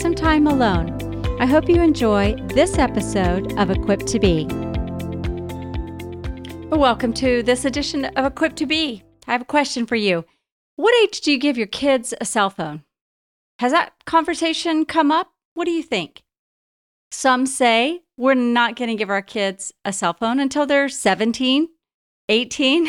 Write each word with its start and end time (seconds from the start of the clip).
some 0.00 0.14
time 0.14 0.46
alone. 0.46 0.96
I 1.38 1.44
hope 1.44 1.68
you 1.68 1.82
enjoy 1.82 2.34
this 2.54 2.78
episode 2.78 3.52
of 3.58 3.70
Equipped 3.70 4.06
to 4.06 4.18
Be. 4.18 4.46
Welcome 6.74 7.12
to 7.12 7.42
this 7.42 7.66
edition 7.66 8.06
of 8.06 8.24
Equipped 8.24 8.56
to 8.56 8.66
Be. 8.66 9.02
I 9.26 9.32
have 9.32 9.42
a 9.42 9.44
question 9.44 9.84
for 9.84 9.96
you. 9.96 10.24
What 10.76 10.94
age 11.02 11.20
do 11.20 11.30
you 11.30 11.38
give 11.38 11.58
your 11.58 11.66
kids 11.66 12.14
a 12.18 12.24
cell 12.24 12.48
phone? 12.48 12.82
Has 13.58 13.72
that 13.72 13.92
conversation 14.06 14.86
come 14.86 15.10
up? 15.10 15.32
What 15.52 15.66
do 15.66 15.70
you 15.70 15.82
think? 15.82 16.22
Some 17.10 17.44
say 17.44 18.00
we're 18.16 18.32
not 18.32 18.76
going 18.76 18.88
to 18.88 18.96
give 18.96 19.10
our 19.10 19.20
kids 19.20 19.74
a 19.84 19.92
cell 19.92 20.14
phone 20.14 20.40
until 20.40 20.64
they're 20.64 20.88
17, 20.88 21.68
18, 22.30 22.88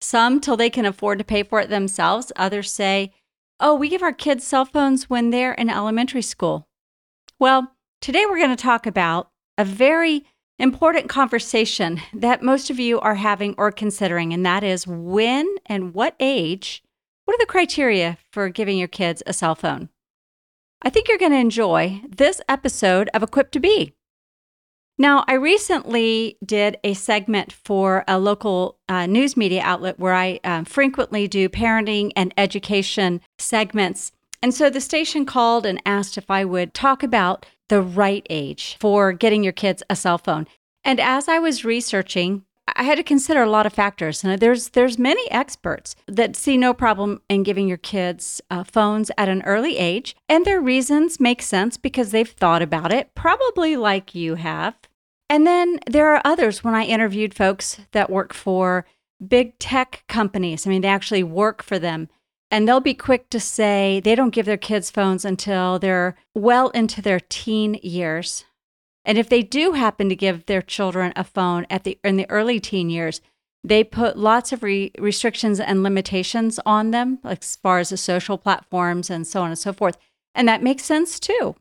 some 0.00 0.40
till 0.40 0.56
they 0.56 0.70
can 0.70 0.86
afford 0.86 1.18
to 1.18 1.24
pay 1.24 1.42
for 1.42 1.60
it 1.60 1.68
themselves. 1.68 2.32
Others 2.34 2.72
say 2.72 3.12
Oh, 3.58 3.74
we 3.74 3.88
give 3.88 4.02
our 4.02 4.12
kids 4.12 4.44
cell 4.46 4.66
phones 4.66 5.08
when 5.08 5.30
they're 5.30 5.54
in 5.54 5.70
elementary 5.70 6.20
school. 6.20 6.68
Well, 7.38 7.72
today 8.02 8.26
we're 8.26 8.38
going 8.38 8.54
to 8.54 8.62
talk 8.62 8.86
about 8.86 9.30
a 9.56 9.64
very 9.64 10.26
important 10.58 11.08
conversation 11.08 12.02
that 12.14 12.42
most 12.42 12.68
of 12.68 12.78
you 12.78 13.00
are 13.00 13.14
having 13.14 13.54
or 13.56 13.72
considering, 13.72 14.34
and 14.34 14.44
that 14.44 14.62
is 14.62 14.86
when 14.86 15.48
and 15.64 15.94
what 15.94 16.14
age, 16.20 16.82
what 17.24 17.34
are 17.34 17.38
the 17.38 17.46
criteria 17.46 18.18
for 18.30 18.50
giving 18.50 18.76
your 18.76 18.88
kids 18.88 19.22
a 19.26 19.32
cell 19.32 19.54
phone? 19.54 19.88
I 20.82 20.90
think 20.90 21.08
you're 21.08 21.16
going 21.16 21.32
to 21.32 21.38
enjoy 21.38 22.02
this 22.06 22.42
episode 22.50 23.08
of 23.14 23.22
Equipped 23.22 23.52
to 23.52 23.60
Be. 23.60 23.94
Now, 24.98 25.24
I 25.28 25.34
recently 25.34 26.38
did 26.44 26.78
a 26.82 26.94
segment 26.94 27.52
for 27.52 28.02
a 28.08 28.18
local 28.18 28.78
uh, 28.88 29.04
news 29.04 29.36
media 29.36 29.60
outlet 29.62 29.98
where 29.98 30.14
I 30.14 30.40
um, 30.42 30.64
frequently 30.64 31.28
do 31.28 31.50
parenting 31.50 32.12
and 32.16 32.32
education 32.38 33.20
segments. 33.38 34.12
And 34.42 34.54
so 34.54 34.70
the 34.70 34.80
station 34.80 35.26
called 35.26 35.66
and 35.66 35.82
asked 35.84 36.16
if 36.16 36.30
I 36.30 36.46
would 36.46 36.72
talk 36.72 37.02
about 37.02 37.44
the 37.68 37.82
right 37.82 38.26
age 38.30 38.76
for 38.80 39.12
getting 39.12 39.44
your 39.44 39.52
kids 39.52 39.82
a 39.90 39.96
cell 39.96 40.16
phone. 40.16 40.46
And 40.82 40.98
as 40.98 41.28
I 41.28 41.40
was 41.40 41.64
researching, 41.64 42.45
I 42.74 42.82
had 42.82 42.96
to 42.96 43.02
consider 43.02 43.42
a 43.42 43.50
lot 43.50 43.66
of 43.66 43.72
factors. 43.72 44.24
And 44.24 44.40
there's 44.40 44.70
there's 44.70 44.98
many 44.98 45.30
experts 45.30 45.94
that 46.06 46.36
see 46.36 46.56
no 46.56 46.74
problem 46.74 47.20
in 47.28 47.42
giving 47.42 47.68
your 47.68 47.76
kids 47.76 48.40
uh, 48.50 48.64
phones 48.64 49.10
at 49.16 49.28
an 49.28 49.42
early 49.42 49.76
age, 49.76 50.16
and 50.28 50.44
their 50.44 50.60
reasons 50.60 51.20
make 51.20 51.42
sense 51.42 51.76
because 51.76 52.10
they've 52.10 52.28
thought 52.28 52.62
about 52.62 52.92
it, 52.92 53.14
probably 53.14 53.76
like 53.76 54.14
you 54.14 54.34
have. 54.34 54.76
And 55.28 55.46
then 55.46 55.80
there 55.90 56.14
are 56.14 56.22
others 56.24 56.62
when 56.62 56.74
I 56.74 56.84
interviewed 56.84 57.34
folks 57.34 57.80
that 57.92 58.10
work 58.10 58.32
for 58.32 58.86
big 59.26 59.58
tech 59.58 60.04
companies. 60.08 60.66
I 60.66 60.70
mean, 60.70 60.82
they 60.82 60.88
actually 60.88 61.22
work 61.22 61.62
for 61.62 61.78
them. 61.78 62.08
And 62.50 62.68
they'll 62.68 62.80
be 62.80 62.94
quick 62.94 63.28
to 63.30 63.40
say 63.40 64.00
they 64.00 64.14
don't 64.14 64.34
give 64.34 64.46
their 64.46 64.56
kids 64.56 64.90
phones 64.90 65.24
until 65.24 65.80
they're 65.80 66.16
well 66.32 66.68
into 66.70 67.02
their 67.02 67.18
teen 67.18 67.74
years. 67.82 68.44
And 69.06 69.16
if 69.16 69.28
they 69.28 69.42
do 69.42 69.72
happen 69.72 70.08
to 70.08 70.16
give 70.16 70.44
their 70.46 70.60
children 70.60 71.12
a 71.14 71.24
phone 71.24 71.64
at 71.70 71.84
the 71.84 71.98
in 72.04 72.16
the 72.16 72.28
early 72.28 72.58
teen 72.58 72.90
years, 72.90 73.20
they 73.62 73.84
put 73.84 74.18
lots 74.18 74.52
of 74.52 74.64
re- 74.64 74.90
restrictions 74.98 75.60
and 75.60 75.82
limitations 75.82 76.58
on 76.66 76.90
them, 76.90 77.20
like 77.22 77.42
as 77.42 77.56
far 77.56 77.78
as 77.78 77.90
the 77.90 77.96
social 77.96 78.36
platforms 78.36 79.08
and 79.08 79.26
so 79.26 79.42
on 79.42 79.50
and 79.50 79.58
so 79.58 79.72
forth. 79.72 79.96
And 80.34 80.48
that 80.48 80.62
makes 80.62 80.84
sense 80.84 81.20
too. 81.20 81.54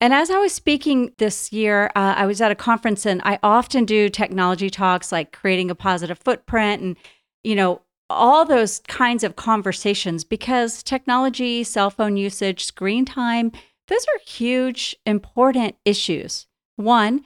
And 0.00 0.12
as 0.12 0.30
I 0.30 0.38
was 0.38 0.52
speaking 0.52 1.12
this 1.18 1.52
year, 1.52 1.86
uh, 1.96 2.14
I 2.16 2.26
was 2.26 2.40
at 2.40 2.50
a 2.50 2.56
conference 2.56 3.06
and 3.06 3.22
I 3.24 3.38
often 3.42 3.84
do 3.84 4.08
technology 4.08 4.68
talks 4.68 5.12
like 5.12 5.32
creating 5.32 5.70
a 5.70 5.74
positive 5.74 6.18
footprint 6.18 6.82
and, 6.82 6.96
you 7.44 7.54
know, 7.54 7.82
all 8.08 8.44
those 8.44 8.80
kinds 8.88 9.24
of 9.24 9.36
conversations 9.36 10.24
because 10.24 10.82
technology, 10.82 11.64
cell 11.64 11.90
phone 11.90 12.16
usage, 12.16 12.64
screen 12.64 13.04
time, 13.04 13.52
those 13.88 14.04
are 14.04 14.20
huge, 14.26 14.94
important 15.06 15.76
issues. 15.84 16.46
One, 16.76 17.24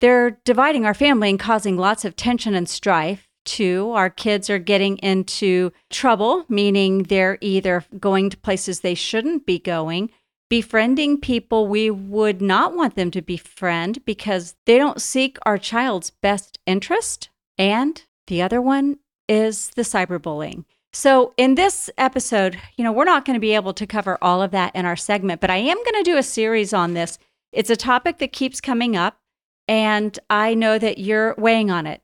they're 0.00 0.38
dividing 0.44 0.84
our 0.84 0.94
family 0.94 1.30
and 1.30 1.38
causing 1.38 1.76
lots 1.76 2.04
of 2.04 2.16
tension 2.16 2.54
and 2.54 2.68
strife. 2.68 3.28
Two, 3.44 3.92
our 3.92 4.10
kids 4.10 4.50
are 4.50 4.58
getting 4.58 4.98
into 4.98 5.72
trouble, 5.88 6.44
meaning 6.48 7.04
they're 7.04 7.38
either 7.40 7.84
going 7.98 8.30
to 8.30 8.36
places 8.36 8.80
they 8.80 8.94
shouldn't 8.94 9.46
be 9.46 9.58
going 9.58 10.10
befriending 10.50 11.18
people 11.18 11.68
we 11.68 11.88
would 11.90 12.42
not 12.42 12.74
want 12.74 12.96
them 12.96 13.10
to 13.12 13.22
befriend 13.22 14.04
because 14.04 14.56
they 14.66 14.76
don't 14.76 15.00
seek 15.00 15.38
our 15.46 15.56
child's 15.56 16.10
best 16.10 16.58
interest. 16.66 17.30
And 17.56 18.02
the 18.26 18.42
other 18.42 18.60
one 18.60 18.98
is 19.28 19.70
the 19.76 19.82
cyberbullying. 19.82 20.64
So, 20.92 21.34
in 21.36 21.54
this 21.54 21.88
episode, 21.96 22.58
you 22.76 22.82
know, 22.82 22.90
we're 22.90 23.04
not 23.04 23.24
going 23.24 23.34
to 23.34 23.40
be 23.40 23.54
able 23.54 23.72
to 23.74 23.86
cover 23.86 24.18
all 24.20 24.42
of 24.42 24.50
that 24.50 24.74
in 24.74 24.84
our 24.84 24.96
segment, 24.96 25.40
but 25.40 25.50
I 25.50 25.58
am 25.58 25.76
going 25.76 26.02
to 26.02 26.10
do 26.10 26.16
a 26.16 26.22
series 26.22 26.74
on 26.74 26.94
this. 26.94 27.16
It's 27.52 27.70
a 27.70 27.76
topic 27.76 28.18
that 28.18 28.32
keeps 28.32 28.60
coming 28.60 28.96
up, 28.96 29.18
and 29.66 30.18
I 30.28 30.54
know 30.54 30.78
that 30.78 30.98
you're 30.98 31.34
weighing 31.36 31.70
on 31.70 31.86
it. 31.86 32.02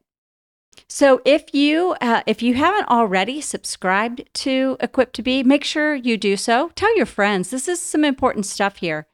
So 0.89 1.21
if 1.25 1.55
you 1.55 1.97
uh, 2.01 2.23
if 2.27 2.43
you 2.43 2.55
haven't 2.55 2.89
already 2.89 3.41
subscribed 3.41 4.29
to 4.35 4.77
Equipped 4.81 5.15
to 5.17 5.23
Be, 5.23 5.43
make 5.43 5.65
sure 5.65 5.95
you 5.95 6.17
do 6.17 6.37
so. 6.37 6.71
Tell 6.75 6.95
your 6.97 7.07
friends. 7.07 7.51
This 7.51 7.69
is 7.69 7.81
some 7.81 8.05
important 8.05 8.47
stuff 8.47 8.77
here. 8.77 9.07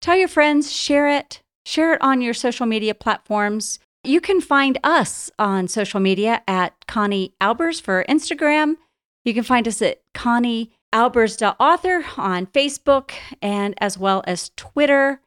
Tell 0.00 0.16
your 0.16 0.28
friends, 0.28 0.72
share 0.72 1.08
it, 1.08 1.42
share 1.66 1.92
it 1.92 2.00
on 2.00 2.22
your 2.22 2.34
social 2.34 2.64
media 2.66 2.94
platforms. 2.94 3.78
You 4.02 4.20
can 4.20 4.40
find 4.40 4.78
us 4.82 5.30
on 5.38 5.68
social 5.68 6.00
media 6.00 6.42
at 6.48 6.86
Connie 6.86 7.34
Albers 7.40 7.82
for 7.82 8.04
Instagram. 8.08 8.76
You 9.24 9.34
can 9.34 9.42
find 9.42 9.68
us 9.68 9.82
at 9.82 10.00
Connie 10.14 10.70
Albers.author 10.94 12.04
on 12.16 12.46
Facebook 12.46 13.12
and 13.42 13.74
as 13.78 13.98
well 13.98 14.24
as 14.26 14.50
Twitter 14.56 15.20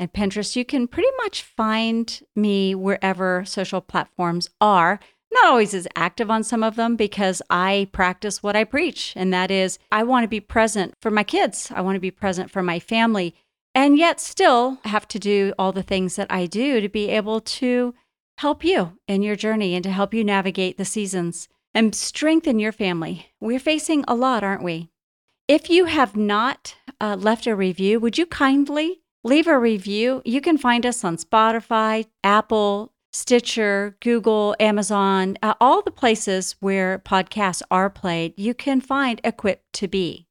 and 0.00 0.12
Pinterest. 0.12 0.56
You 0.56 0.64
can 0.64 0.88
pretty 0.88 1.10
much 1.18 1.42
find 1.42 2.20
me 2.34 2.74
wherever 2.74 3.44
social 3.44 3.80
platforms 3.80 4.48
are 4.60 4.98
not 5.32 5.46
always 5.46 5.74
as 5.74 5.86
active 5.94 6.30
on 6.30 6.42
some 6.42 6.64
of 6.64 6.74
them 6.74 6.96
because 6.96 7.40
I 7.48 7.88
practice 7.92 8.42
what 8.42 8.56
I 8.56 8.64
preach. 8.64 9.12
And 9.14 9.32
that 9.32 9.50
is, 9.50 9.78
I 9.92 10.02
want 10.02 10.24
to 10.24 10.28
be 10.28 10.40
present 10.40 10.94
for 11.00 11.10
my 11.10 11.22
kids, 11.22 11.70
I 11.72 11.82
want 11.82 11.94
to 11.96 12.00
be 12.00 12.10
present 12.10 12.50
for 12.50 12.62
my 12.62 12.80
family, 12.80 13.36
and 13.74 13.96
yet 13.96 14.20
still 14.20 14.78
have 14.84 15.06
to 15.08 15.20
do 15.20 15.52
all 15.56 15.70
the 15.70 15.84
things 15.84 16.16
that 16.16 16.26
I 16.32 16.46
do 16.46 16.80
to 16.80 16.88
be 16.88 17.10
able 17.10 17.40
to 17.40 17.94
help 18.38 18.64
you 18.64 18.98
in 19.06 19.22
your 19.22 19.36
journey 19.36 19.74
and 19.74 19.84
to 19.84 19.92
help 19.92 20.14
you 20.14 20.24
navigate 20.24 20.78
the 20.78 20.84
seasons 20.84 21.48
and 21.74 21.94
strengthen 21.94 22.58
your 22.58 22.72
family. 22.72 23.26
We're 23.38 23.60
facing 23.60 24.04
a 24.08 24.14
lot, 24.14 24.42
aren't 24.42 24.64
we? 24.64 24.88
If 25.46 25.70
you 25.70 25.84
have 25.84 26.16
not 26.16 26.74
uh, 27.00 27.16
left 27.16 27.46
a 27.46 27.54
review, 27.54 28.00
would 28.00 28.18
you 28.18 28.26
kindly 28.26 29.02
leave 29.24 29.46
a 29.46 29.58
review? 29.58 30.22
You 30.24 30.40
can 30.40 30.58
find 30.58 30.84
us 30.86 31.04
on 31.04 31.16
Spotify, 31.16 32.06
Apple, 32.24 32.92
Stitcher, 33.12 33.96
Google, 34.00 34.54
Amazon, 34.60 35.36
uh, 35.42 35.54
all 35.60 35.82
the 35.82 35.90
places 35.90 36.56
where 36.60 36.98
podcasts 36.98 37.62
are 37.70 37.90
played, 37.90 38.34
you 38.36 38.54
can 38.54 38.80
find 38.80 39.20
Equipped 39.24 39.72
to 39.74 39.88
Be. 39.88 40.26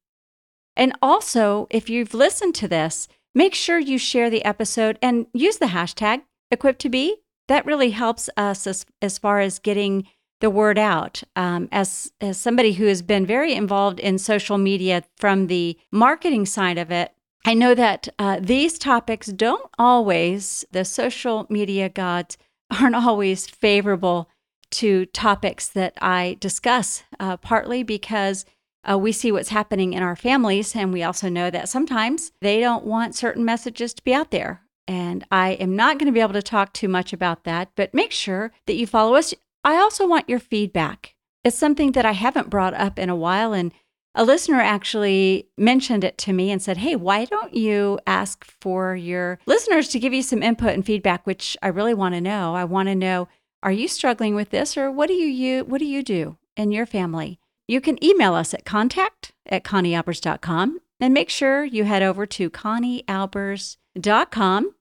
And 0.76 0.94
also, 1.02 1.68
if 1.70 1.90
you've 1.90 2.14
listened 2.14 2.56
to 2.56 2.68
this, 2.68 3.08
make 3.36 3.54
sure 3.54 3.80
you 3.80 3.98
share 3.98 4.30
the 4.30 4.46
episode 4.46 4.98
and 5.02 5.28
use 5.34 5.58
the 5.58 5.68
hashtag 5.68 6.22
Equipped 6.52 6.80
to 6.82 6.90
Be. 6.90 7.18
That 7.50 7.66
really 7.66 7.92
helps 7.92 8.30
us 8.38 8.66
as, 8.66 8.86
as 9.02 9.18
far 9.18 9.40
as 9.40 9.60
getting 9.60 10.08
the 10.40 10.50
word 10.50 10.80
out. 10.80 11.22
Um, 11.36 11.68
as, 11.72 12.14
as 12.22 12.38
somebody 12.38 12.74
who 12.74 12.86
has 12.86 13.02
been 13.02 13.26
very 13.26 13.54
involved 13.54 14.00
in 14.00 14.18
social 14.18 14.58
media 14.58 15.04
from 15.18 15.48
the 15.48 15.78
marketing 15.92 16.46
side 16.46 16.78
of 16.78 16.92
it, 16.92 17.14
I 17.46 17.54
know 17.54 17.74
that 17.74 18.10
uh, 18.20 18.40
these 18.42 18.78
topics 18.78 19.28
don't 19.28 19.70
always, 19.78 20.66
the 20.72 20.86
social 20.86 21.48
media 21.50 21.90
gods, 21.90 22.38
aren't 22.82 22.96
always 22.96 23.48
favorable 23.48 24.30
to 24.72 25.06
topics 25.08 25.68
that 25.70 25.94
I 26.02 26.38
discuss, 26.40 27.04
uh, 27.20 27.38
partly 27.38 27.84
because 27.84 28.46
uh, 28.90 28.98
we 28.98 29.12
see 29.12 29.32
what's 29.32 29.50
happening 29.50 29.94
in 29.94 30.04
our 30.04 30.16
families, 30.16 30.76
and 30.76 30.94
we 30.94 31.04
also 31.04 31.28
know 31.30 31.50
that 31.50 31.70
sometimes 31.70 32.32
they 32.42 32.60
don't 32.60 32.86
want 32.86 33.16
certain 33.16 33.44
messages 33.44 33.94
to 33.94 34.04
be 34.04 34.14
out 34.14 34.32
there. 34.32 34.62
And 34.88 35.26
I 35.32 35.52
am 35.52 35.76
not 35.76 36.00
going 36.00 36.08
to 36.08 36.12
be 36.14 36.22
able 36.22 36.34
to 36.34 36.42
talk 36.42 36.74
too 36.74 36.88
much 36.88 37.14
about 37.14 37.44
that, 37.44 37.70
but 37.76 37.94
make 37.94 38.12
sure 38.12 38.52
that 38.66 38.76
you 38.76 38.88
follow 38.88 39.16
us. 39.16 39.34
I 39.64 39.76
also 39.76 40.08
want 40.08 40.30
your 40.30 40.40
feedback. 40.40 41.16
It's 41.44 41.58
something 41.58 41.92
that 41.92 42.06
I 42.06 42.14
haven't 42.14 42.50
brought 42.50 42.74
up 42.74 42.98
in 42.98 43.10
a 43.10 43.16
while, 43.16 43.54
and 43.54 43.72
A 44.16 44.24
listener 44.24 44.60
actually 44.60 45.48
mentioned 45.58 46.04
it 46.04 46.18
to 46.20 46.34
me 46.34 46.52
and 46.52 46.62
said, 46.62 46.78
Hey, 46.78 46.96
why 46.96 47.26
don't 47.26 47.54
you 47.54 48.00
ask 48.08 48.44
for 48.44 48.96
your 48.96 49.40
listeners 49.46 49.88
to 49.90 50.00
give 50.00 50.14
you 50.14 50.24
some 50.24 50.42
input 50.42 50.74
and 50.74 50.86
feedback, 50.86 51.28
which 51.28 51.56
I 51.62 51.68
really 51.68 51.94
want 51.94 52.16
to 52.16 52.22
know. 52.22 52.56
I 52.56 52.64
want 52.64 52.90
to 52.90 52.96
know, 52.96 53.28
are 53.62 53.72
you 53.72 53.88
struggling 53.88 54.36
with 54.36 54.50
this 54.50 54.78
or 54.78 54.92
what 54.92 55.08
do 55.08 55.14
you, 55.14 55.28
you 55.28 55.64
what 55.64 55.80
do 55.80 55.86
you 55.86 56.02
do 56.02 56.38
in 56.58 56.72
your 56.72 56.86
family? 56.86 57.40
You 57.68 57.82
can 57.82 58.04
email 58.04 58.34
us 58.34 58.54
at 58.54 58.66
contact 58.66 59.34
at 59.46 59.64
conniealbers.com 59.64 60.80
and 61.00 61.14
make 61.14 61.30
sure 61.30 61.64
you 61.64 61.84
head 61.84 62.02
over 62.02 62.26
to 62.26 62.50
conniealbers.com 62.50 64.72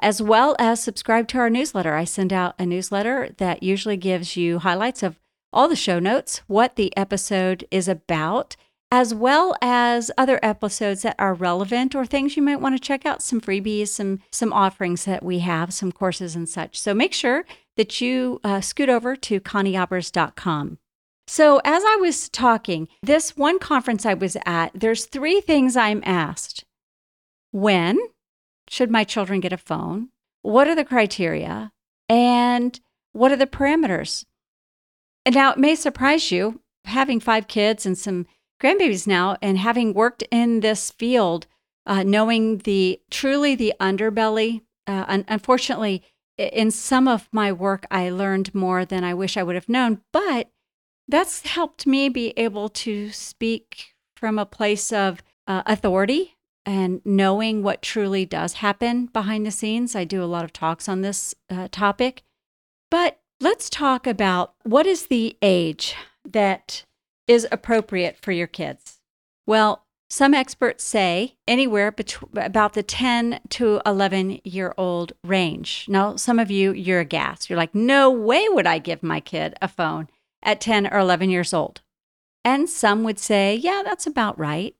as 0.00 0.22
well 0.22 0.56
as 0.58 0.82
subscribe 0.82 1.28
to 1.28 1.38
our 1.38 1.50
newsletter. 1.50 1.94
I 1.94 2.04
send 2.04 2.32
out 2.32 2.54
a 2.58 2.64
newsletter 2.64 3.30
that 3.38 3.62
usually 3.62 3.96
gives 3.96 4.36
you 4.36 4.60
highlights 4.60 5.02
of 5.02 5.18
all 5.52 5.68
the 5.68 5.76
show 5.76 5.98
notes, 5.98 6.42
what 6.46 6.76
the 6.76 6.96
episode 6.96 7.66
is 7.70 7.88
about, 7.88 8.56
as 8.90 9.14
well 9.14 9.54
as 9.60 10.10
other 10.16 10.40
episodes 10.42 11.02
that 11.02 11.16
are 11.18 11.34
relevant 11.34 11.94
or 11.94 12.06
things 12.06 12.36
you 12.36 12.42
might 12.42 12.60
want 12.60 12.74
to 12.74 12.80
check 12.80 13.04
out, 13.04 13.22
some 13.22 13.40
freebies, 13.40 13.88
some 13.88 14.20
some 14.32 14.52
offerings 14.52 15.04
that 15.04 15.22
we 15.22 15.40
have, 15.40 15.74
some 15.74 15.92
courses 15.92 16.34
and 16.34 16.48
such. 16.48 16.78
So 16.78 16.94
make 16.94 17.12
sure 17.12 17.44
that 17.76 18.00
you 18.00 18.40
uh, 18.42 18.60
scoot 18.60 18.88
over 18.88 19.14
to 19.14 19.40
conniealbers.com. 19.40 20.78
So 21.26 21.60
as 21.62 21.82
I 21.84 21.96
was 21.96 22.30
talking, 22.30 22.88
this 23.02 23.36
one 23.36 23.58
conference 23.58 24.06
I 24.06 24.14
was 24.14 24.36
at, 24.46 24.70
there's 24.74 25.04
three 25.04 25.42
things 25.42 25.76
I'm 25.76 26.02
asked. 26.06 26.64
When 27.52 27.98
should 28.70 28.90
my 28.90 29.04
children 29.04 29.40
get 29.40 29.52
a 29.52 29.58
phone? 29.58 30.08
What 30.40 30.68
are 30.68 30.74
the 30.74 30.84
criteria? 30.84 31.72
And 32.08 32.80
what 33.12 33.30
are 33.30 33.36
the 33.36 33.46
parameters? 33.46 34.24
And 35.26 35.34
now 35.34 35.52
it 35.52 35.58
may 35.58 35.74
surprise 35.74 36.30
you, 36.30 36.62
having 36.86 37.20
five 37.20 37.48
kids 37.48 37.84
and 37.84 37.98
some 37.98 38.26
grandbabies 38.60 39.06
now, 39.06 39.36
and 39.40 39.58
having 39.58 39.94
worked 39.94 40.22
in 40.30 40.60
this 40.60 40.90
field, 40.90 41.46
uh, 41.86 42.02
knowing 42.02 42.58
the 42.58 43.00
truly 43.10 43.54
the 43.54 43.74
underbelly. 43.80 44.62
Uh, 44.86 45.04
un- 45.08 45.24
unfortunately, 45.28 46.02
in 46.36 46.70
some 46.70 47.08
of 47.08 47.28
my 47.32 47.52
work, 47.52 47.84
I 47.90 48.10
learned 48.10 48.54
more 48.54 48.84
than 48.84 49.04
I 49.04 49.14
wish 49.14 49.36
I 49.36 49.42
would 49.42 49.54
have 49.54 49.68
known, 49.68 50.00
but 50.12 50.50
that's 51.08 51.46
helped 51.46 51.86
me 51.86 52.08
be 52.08 52.32
able 52.36 52.68
to 52.68 53.10
speak 53.10 53.94
from 54.16 54.38
a 54.38 54.46
place 54.46 54.92
of 54.92 55.22
uh, 55.46 55.62
authority 55.66 56.36
and 56.66 57.00
knowing 57.04 57.62
what 57.62 57.80
truly 57.80 58.26
does 58.26 58.54
happen 58.54 59.06
behind 59.06 59.46
the 59.46 59.50
scenes. 59.50 59.96
I 59.96 60.04
do 60.04 60.22
a 60.22 60.26
lot 60.26 60.44
of 60.44 60.52
talks 60.52 60.88
on 60.88 61.00
this 61.00 61.34
uh, 61.48 61.68
topic. 61.70 62.22
But 62.90 63.20
let's 63.40 63.70
talk 63.70 64.06
about 64.06 64.54
what 64.64 64.86
is 64.86 65.06
the 65.06 65.36
age 65.40 65.94
that 66.28 66.84
is 67.28 67.46
appropriate 67.52 68.16
for 68.16 68.32
your 68.32 68.46
kids. 68.46 68.98
Well, 69.46 69.84
some 70.10 70.32
experts 70.32 70.82
say 70.84 71.36
anywhere 71.46 71.92
between 71.92 72.30
about 72.42 72.72
the 72.72 72.82
10 72.82 73.40
to 73.50 73.80
11 73.84 74.40
year 74.42 74.74
old 74.78 75.12
range. 75.22 75.84
Now, 75.88 76.16
some 76.16 76.38
of 76.38 76.50
you, 76.50 76.72
you're 76.72 77.00
aghast. 77.00 77.48
You're 77.48 77.58
like, 77.58 77.74
no 77.74 78.10
way 78.10 78.48
would 78.48 78.66
I 78.66 78.78
give 78.78 79.02
my 79.02 79.20
kid 79.20 79.54
a 79.60 79.68
phone 79.68 80.08
at 80.42 80.60
10 80.60 80.86
or 80.88 80.98
11 80.98 81.28
years 81.28 81.52
old. 81.52 81.82
And 82.44 82.70
some 82.70 83.04
would 83.04 83.18
say, 83.18 83.54
yeah, 83.54 83.82
that's 83.84 84.06
about 84.06 84.38
right. 84.38 84.74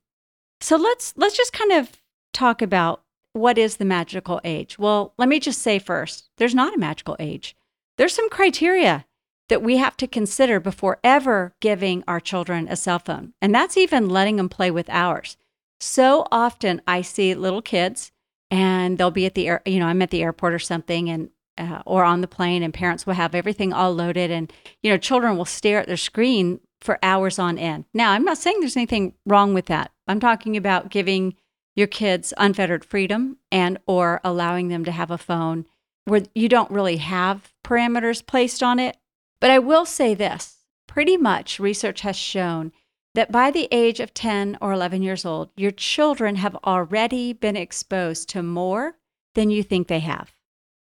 So 0.60 0.76
let's 0.76 1.12
let's 1.16 1.36
just 1.36 1.52
kind 1.52 1.72
of 1.72 2.00
talk 2.32 2.62
about 2.62 3.02
what 3.32 3.58
is 3.58 3.76
the 3.76 3.84
magical 3.84 4.40
age. 4.44 4.78
Well, 4.78 5.12
let 5.18 5.28
me 5.28 5.38
just 5.38 5.60
say 5.60 5.78
first, 5.78 6.30
there's 6.38 6.54
not 6.54 6.74
a 6.74 6.78
magical 6.78 7.16
age. 7.18 7.54
There's 7.96 8.14
some 8.14 8.30
criteria 8.30 9.04
that 9.48 9.62
we 9.62 9.76
have 9.78 9.96
to 9.98 10.06
consider 10.06 10.60
before 10.60 10.98
ever 11.02 11.54
giving 11.60 12.04
our 12.06 12.20
children 12.20 12.68
a 12.68 12.76
cell 12.76 12.98
phone. 12.98 13.32
And 13.40 13.54
that's 13.54 13.76
even 13.76 14.08
letting 14.08 14.36
them 14.36 14.48
play 14.48 14.70
with 14.70 14.90
ours. 14.90 15.36
So 15.80 16.26
often 16.30 16.82
I 16.86 17.02
see 17.02 17.34
little 17.34 17.62
kids 17.62 18.12
and 18.50 18.98
they'll 18.98 19.10
be 19.10 19.26
at 19.26 19.34
the 19.34 19.48
air, 19.48 19.62
you 19.64 19.78
know, 19.78 19.86
I'm 19.86 20.02
at 20.02 20.10
the 20.10 20.22
airport 20.22 20.54
or 20.54 20.58
something 20.58 21.08
and 21.08 21.30
uh, 21.56 21.82
or 21.86 22.04
on 22.04 22.20
the 22.20 22.28
plane 22.28 22.62
and 22.62 22.72
parents 22.72 23.06
will 23.06 23.14
have 23.14 23.34
everything 23.34 23.72
all 23.72 23.92
loaded 23.92 24.30
and 24.30 24.52
you 24.80 24.90
know 24.92 24.96
children 24.96 25.36
will 25.36 25.44
stare 25.44 25.80
at 25.80 25.88
their 25.88 25.96
screen 25.96 26.60
for 26.80 26.98
hours 27.02 27.38
on 27.38 27.58
end. 27.58 27.84
Now, 27.92 28.12
I'm 28.12 28.24
not 28.24 28.38
saying 28.38 28.60
there's 28.60 28.76
anything 28.76 29.14
wrong 29.26 29.54
with 29.54 29.66
that. 29.66 29.90
I'm 30.06 30.20
talking 30.20 30.56
about 30.56 30.90
giving 30.90 31.34
your 31.74 31.86
kids 31.86 32.32
unfettered 32.36 32.84
freedom 32.84 33.38
and 33.50 33.78
or 33.86 34.20
allowing 34.24 34.68
them 34.68 34.84
to 34.84 34.92
have 34.92 35.10
a 35.10 35.18
phone 35.18 35.66
where 36.04 36.22
you 36.34 36.48
don't 36.48 36.70
really 36.70 36.96
have 36.96 37.52
parameters 37.64 38.24
placed 38.24 38.62
on 38.62 38.78
it. 38.78 38.96
But 39.40 39.50
I 39.50 39.58
will 39.58 39.86
say 39.86 40.14
this, 40.14 40.58
pretty 40.86 41.16
much 41.16 41.60
research 41.60 42.00
has 42.02 42.16
shown 42.16 42.72
that 43.14 43.32
by 43.32 43.50
the 43.50 43.68
age 43.70 44.00
of 44.00 44.14
10 44.14 44.58
or 44.60 44.72
11 44.72 45.02
years 45.02 45.24
old, 45.24 45.50
your 45.56 45.70
children 45.70 46.36
have 46.36 46.56
already 46.64 47.32
been 47.32 47.56
exposed 47.56 48.28
to 48.30 48.42
more 48.42 48.96
than 49.34 49.50
you 49.50 49.62
think 49.62 49.88
they 49.88 50.00
have 50.00 50.32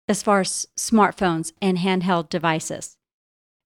as 0.08 0.24
far 0.24 0.42
as 0.42 0.68
smartphones 0.78 1.52
and 1.62 1.80
handheld 1.80 2.30
devices. 2.30 2.98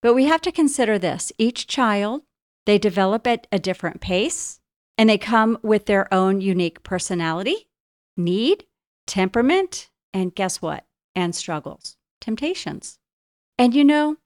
But 0.01 0.15
we 0.15 0.25
have 0.25 0.41
to 0.41 0.51
consider 0.51 0.97
this 0.97 1.31
each 1.37 1.67
child, 1.67 2.23
they 2.65 2.77
develop 2.77 3.27
at 3.27 3.47
a 3.51 3.59
different 3.59 4.01
pace 4.01 4.59
and 4.97 5.09
they 5.09 5.17
come 5.17 5.57
with 5.61 5.85
their 5.85 6.11
own 6.13 6.41
unique 6.41 6.83
personality, 6.83 7.69
need, 8.17 8.65
temperament, 9.07 9.89
and 10.13 10.35
guess 10.35 10.61
what? 10.61 10.85
And 11.15 11.35
struggles, 11.35 11.97
temptations. 12.19 12.97
And 13.57 13.75
you 13.75 13.83
know, 13.83 14.17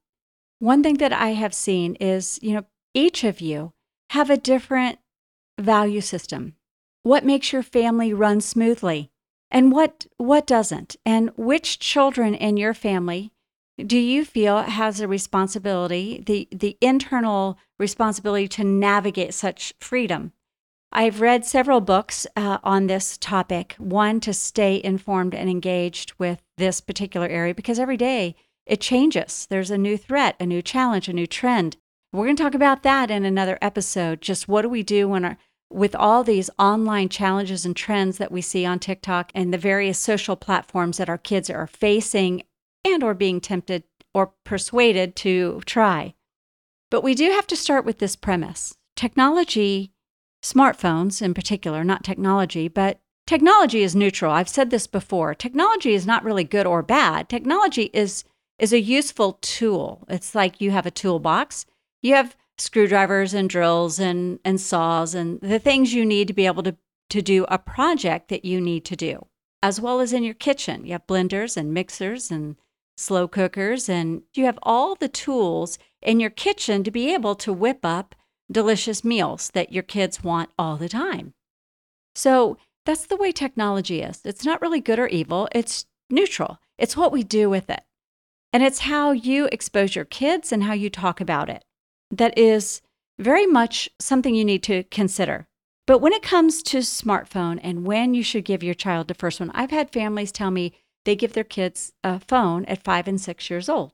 one 0.59 0.83
thing 0.83 0.97
that 0.97 1.13
I 1.13 1.29
have 1.29 1.53
seen 1.53 1.95
is, 1.95 2.39
you 2.41 2.53
know, 2.53 2.65
each 2.93 3.23
of 3.23 3.41
you 3.41 3.73
have 4.11 4.29
a 4.29 4.37
different 4.37 4.99
value 5.59 6.01
system. 6.01 6.55
What 7.03 7.25
makes 7.25 7.51
your 7.53 7.63
family 7.63 8.13
run 8.13 8.41
smoothly 8.41 9.11
and 9.51 9.71
what 9.71 10.07
what 10.17 10.47
doesn't? 10.47 10.95
And 11.05 11.31
which 11.37 11.79
children 11.79 12.33
in 12.33 12.57
your 12.57 12.73
family 12.73 13.31
do 13.77 13.97
you 13.97 14.23
feel 14.23 14.61
has 14.63 15.01
a 15.01 15.07
responsibility, 15.07 16.23
the, 16.25 16.47
the 16.51 16.77
internal 16.79 17.57
responsibility 17.77 18.47
to 18.47 18.63
navigate 18.63 19.33
such 19.33 19.73
freedom? 19.79 20.31
I've 20.91 21.19
read 21.19 21.45
several 21.45 21.81
books 21.81 22.25
uh, 22.37 22.59
on 22.63 22.87
this 22.87 23.17
topic. 23.17 23.75
One, 23.77 24.21
to 24.21 24.33
stay 24.33 24.81
informed 24.81 25.35
and 25.35 25.49
engaged 25.49 26.13
with 26.17 26.41
this 26.57 26.79
particular 26.79 27.27
area 27.27 27.53
because 27.53 27.79
every 27.79 27.97
day 27.97 28.35
it 28.65 28.81
changes. 28.81 29.47
There's 29.49 29.71
a 29.71 29.77
new 29.77 29.97
threat, 29.97 30.35
a 30.39 30.45
new 30.45 30.61
challenge, 30.61 31.07
a 31.07 31.13
new 31.13 31.27
trend. 31.27 31.77
We're 32.11 32.25
going 32.25 32.35
to 32.35 32.43
talk 32.43 32.55
about 32.55 32.83
that 32.83 33.11
in 33.11 33.25
another 33.25 33.57
episode. 33.61 34.21
Just 34.21 34.47
what 34.47 34.61
do 34.61 34.69
we 34.69 34.83
do 34.83 35.09
when 35.09 35.25
our, 35.25 35.37
with 35.69 35.95
all 35.95 36.23
these 36.23 36.49
online 36.57 37.09
challenges 37.09 37.65
and 37.65 37.75
trends 37.75 38.17
that 38.17 38.31
we 38.31 38.41
see 38.41 38.65
on 38.65 38.79
TikTok 38.79 39.31
and 39.35 39.53
the 39.53 39.57
various 39.57 39.99
social 39.99 40.35
platforms 40.35 40.97
that 40.97 41.09
our 41.09 41.17
kids 41.17 41.49
are 41.49 41.67
facing 41.67 42.43
and 42.85 43.03
or 43.03 43.13
being 43.13 43.41
tempted 43.41 43.83
or 44.13 44.33
persuaded 44.45 45.15
to 45.17 45.61
try. 45.65 46.13
But 46.89 47.03
we 47.03 47.15
do 47.15 47.31
have 47.31 47.47
to 47.47 47.55
start 47.55 47.83
with 47.83 47.99
this 47.99 48.15
premise. 48.15 48.77
Technology, 48.95 49.91
smartphones 50.43 51.21
in 51.21 51.33
particular, 51.33 51.83
not 51.83 52.03
technology, 52.03 52.67
but 52.67 53.01
technology 53.27 53.81
is 53.81 53.95
neutral. 53.95 54.31
I've 54.31 54.47
said 54.47 54.69
this 54.69 54.87
before. 54.87 55.33
Technology 55.33 55.93
is 55.93 56.05
not 56.05 56.23
really 56.23 56.45
good 56.45 56.65
or 56.65 56.81
bad. 56.81 57.27
Technology 57.27 57.89
is 57.91 58.23
is 58.59 58.73
a 58.73 58.79
useful 58.79 59.33
tool. 59.41 60.05
It's 60.09 60.35
like 60.35 60.61
you 60.61 60.71
have 60.71 60.85
a 60.85 60.91
toolbox. 60.91 61.65
You 62.01 62.15
have 62.15 62.35
screwdrivers 62.57 63.33
and 63.33 63.49
drills 63.49 63.99
and 63.99 64.39
and 64.45 64.61
saws 64.61 65.13
and 65.13 65.41
the 65.41 65.59
things 65.59 65.93
you 65.93 66.05
need 66.05 66.27
to 66.27 66.33
be 66.33 66.45
able 66.45 66.63
to 66.63 66.75
to 67.09 67.21
do 67.21 67.45
a 67.49 67.59
project 67.59 68.29
that 68.29 68.45
you 68.45 68.59
need 68.61 68.85
to 68.85 68.95
do. 68.95 69.27
As 69.61 69.81
well 69.81 69.99
as 69.99 70.13
in 70.13 70.23
your 70.23 70.33
kitchen. 70.33 70.85
You 70.85 70.93
have 70.93 71.07
blenders 71.07 71.57
and 71.57 71.73
mixers 71.73 72.31
and 72.31 72.55
slow 72.97 73.27
cookers, 73.27 73.89
and 73.89 74.21
you 74.33 74.45
have 74.45 74.59
all 74.63 74.95
the 74.95 75.09
tools 75.09 75.77
in 76.01 76.19
your 76.19 76.29
kitchen 76.29 76.83
to 76.83 76.91
be 76.91 77.13
able 77.13 77.35
to 77.35 77.51
whip 77.51 77.79
up 77.83 78.15
delicious 78.51 79.03
meals 79.03 79.49
that 79.53 79.71
your 79.71 79.83
kids 79.83 80.23
want 80.23 80.49
all 80.57 80.77
the 80.77 80.89
time. 80.89 81.33
So 82.13 82.57
that's 82.85 83.05
the 83.05 83.17
way 83.17 83.31
technology 83.31 84.01
is. 84.01 84.21
It's 84.23 84.45
not 84.45 84.61
really 84.61 84.79
good 84.79 84.99
or 84.99 85.07
evil, 85.07 85.49
it's 85.51 85.85
neutral. 86.09 86.59
It's 86.77 86.95
what 86.95 87.11
we 87.11 87.23
do 87.23 87.49
with 87.49 87.69
it. 87.69 87.83
And 88.55 88.63
it's 88.63 88.79
how 88.79 89.11
you 89.11 89.49
expose 89.51 89.97
your 89.97 90.05
kids 90.05 90.53
and 90.53 90.63
how 90.63 90.71
you 90.71 90.89
talk 90.89 91.19
about 91.19 91.49
it. 91.49 91.65
That 92.09 92.37
is 92.37 92.81
very 93.19 93.45
much 93.45 93.89
something 93.99 94.33
you 94.33 94.45
need 94.45 94.63
to 94.63 94.83
consider. 94.83 95.49
But 95.85 95.99
when 95.99 96.13
it 96.13 96.23
comes 96.23 96.63
to 96.63 96.77
smartphone 96.77 97.59
and 97.61 97.85
when 97.85 98.13
you 98.13 98.23
should 98.23 98.45
give 98.45 98.63
your 98.63 98.73
child 98.73 99.09
the 99.09 99.13
first 99.13 99.41
one, 99.41 99.51
I've 99.53 99.71
had 99.71 99.91
families 99.91 100.31
tell 100.31 100.51
me 100.51 100.71
they 101.03 101.17
give 101.17 101.33
their 101.33 101.43
kids 101.43 101.91
a 102.01 102.17
phone 102.17 102.63
at 102.63 102.81
five 102.81 103.09
and 103.09 103.19
six 103.19 103.49
years 103.49 103.67
old. 103.67 103.91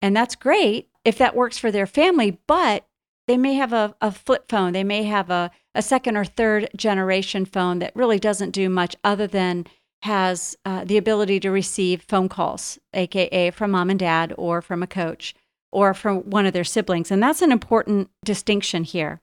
And 0.00 0.14
that's 0.14 0.36
great 0.36 0.88
if 1.04 1.18
that 1.18 1.34
works 1.34 1.58
for 1.58 1.72
their 1.72 1.88
family, 1.88 2.38
but 2.46 2.86
they 3.26 3.36
may 3.36 3.54
have 3.54 3.72
a, 3.72 3.96
a 4.00 4.12
flip 4.12 4.44
phone. 4.48 4.72
They 4.72 4.84
may 4.84 5.02
have 5.02 5.30
a, 5.30 5.50
a 5.74 5.82
second 5.82 6.16
or 6.16 6.24
third 6.24 6.68
generation 6.76 7.44
phone 7.44 7.80
that 7.80 7.96
really 7.96 8.20
doesn't 8.20 8.50
do 8.50 8.70
much 8.70 8.94
other 9.02 9.26
than 9.26 9.66
has 10.06 10.56
uh, 10.64 10.84
the 10.84 10.96
ability 10.96 11.40
to 11.40 11.50
receive 11.50 12.02
phone 12.02 12.28
calls, 12.28 12.78
AKA 12.94 13.50
from 13.50 13.72
mom 13.72 13.90
and 13.90 13.98
dad 13.98 14.32
or 14.38 14.62
from 14.62 14.82
a 14.82 14.86
coach 14.86 15.34
or 15.72 15.92
from 15.94 16.30
one 16.30 16.46
of 16.46 16.52
their 16.52 16.64
siblings. 16.64 17.10
And 17.10 17.22
that's 17.22 17.42
an 17.42 17.52
important 17.52 18.08
distinction 18.24 18.84
here. 18.84 19.20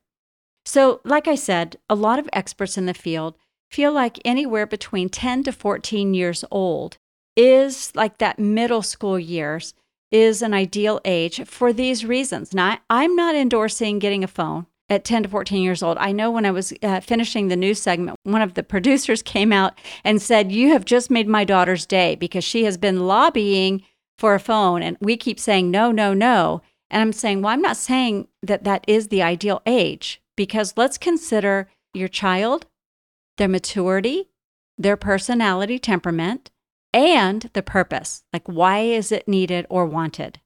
So, 0.66 1.02
like 1.04 1.28
I 1.28 1.36
said, 1.36 1.78
a 1.90 1.96
lot 1.96 2.20
of 2.20 2.30
experts 2.34 2.78
in 2.78 2.86
the 2.86 2.94
field 2.94 3.36
feel 3.72 3.92
like 3.92 4.20
anywhere 4.24 4.66
between 4.66 5.10
10 5.10 5.44
to 5.46 5.52
14 5.52 6.14
years 6.14 6.46
old 6.52 6.98
is 7.36 7.92
like 7.96 8.18
that 8.18 8.38
middle 8.38 8.82
school 8.82 9.18
years 9.18 9.74
is 10.12 10.42
an 10.42 10.54
ideal 10.54 11.00
age 11.06 11.46
for 11.48 11.74
these 11.74 12.06
reasons. 12.06 12.54
Now, 12.54 12.78
I'm 12.90 13.16
not 13.16 13.36
endorsing 13.36 14.00
getting 14.00 14.24
a 14.24 14.28
phone 14.28 14.68
at 14.94 15.04
10 15.04 15.24
to 15.24 15.30
14 15.30 15.62
years 15.62 15.84
old. 15.84 15.98
I 15.98 16.12
know 16.12 16.32
when 16.32 16.46
I 16.46 16.52
was 16.52 16.74
uh, 16.82 17.00
finishing 17.00 17.48
the 17.48 17.56
news 17.56 17.82
segment, 17.82 18.18
one 18.24 18.42
of 18.42 18.54
the 18.54 18.64
producers 18.64 19.22
came 19.24 19.52
out 19.52 19.74
and 20.04 20.22
said, 20.22 20.52
You 20.52 20.70
have 20.70 20.86
just 20.86 21.12
made 21.12 21.28
my 21.28 21.44
daughter's 21.44 21.86
day 21.86 22.16
because 22.16 22.44
she 22.44 22.64
has 22.66 22.78
been 22.78 23.08
lobbying 23.08 23.84
for 24.18 24.34
a 24.34 24.40
phone. 24.40 24.82
And 24.82 24.98
we 25.02 25.18
keep 25.18 25.40
saying, 25.40 25.70
No, 25.72 25.92
no, 25.92 26.14
no. 26.14 26.62
And 26.90 27.02
I'm 27.02 27.14
saying, 27.14 27.42
Well, 27.42 27.54
I'm 27.54 27.62
not 27.62 27.78
saying 27.78 28.28
that 28.42 28.64
that 28.64 28.86
is 28.88 29.10
the 29.10 29.22
ideal 29.24 29.62
age 29.66 30.22
because 30.36 30.74
let's 30.78 30.98
consider 30.98 31.70
your 31.94 32.08
child, 32.08 32.66
their 33.38 33.48
maturity, 33.48 34.30
their 34.78 34.98
personality, 34.98 35.80
temperament, 35.80 36.52
and 36.94 37.50
the 37.54 37.64
purpose. 37.64 38.24
Like, 38.32 38.48
why 38.48 38.80
is 38.80 39.12
it 39.12 39.28
needed 39.28 39.66
or 39.70 39.86
wanted? 39.86 40.40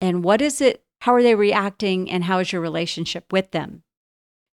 And 0.00 0.24
what 0.24 0.40
is 0.40 0.60
it? 0.60 0.82
How 1.00 1.14
are 1.14 1.22
they 1.22 1.34
reacting? 1.34 2.10
And 2.10 2.24
how 2.24 2.38
is 2.38 2.52
your 2.52 2.62
relationship 2.62 3.32
with 3.32 3.50
them? 3.52 3.82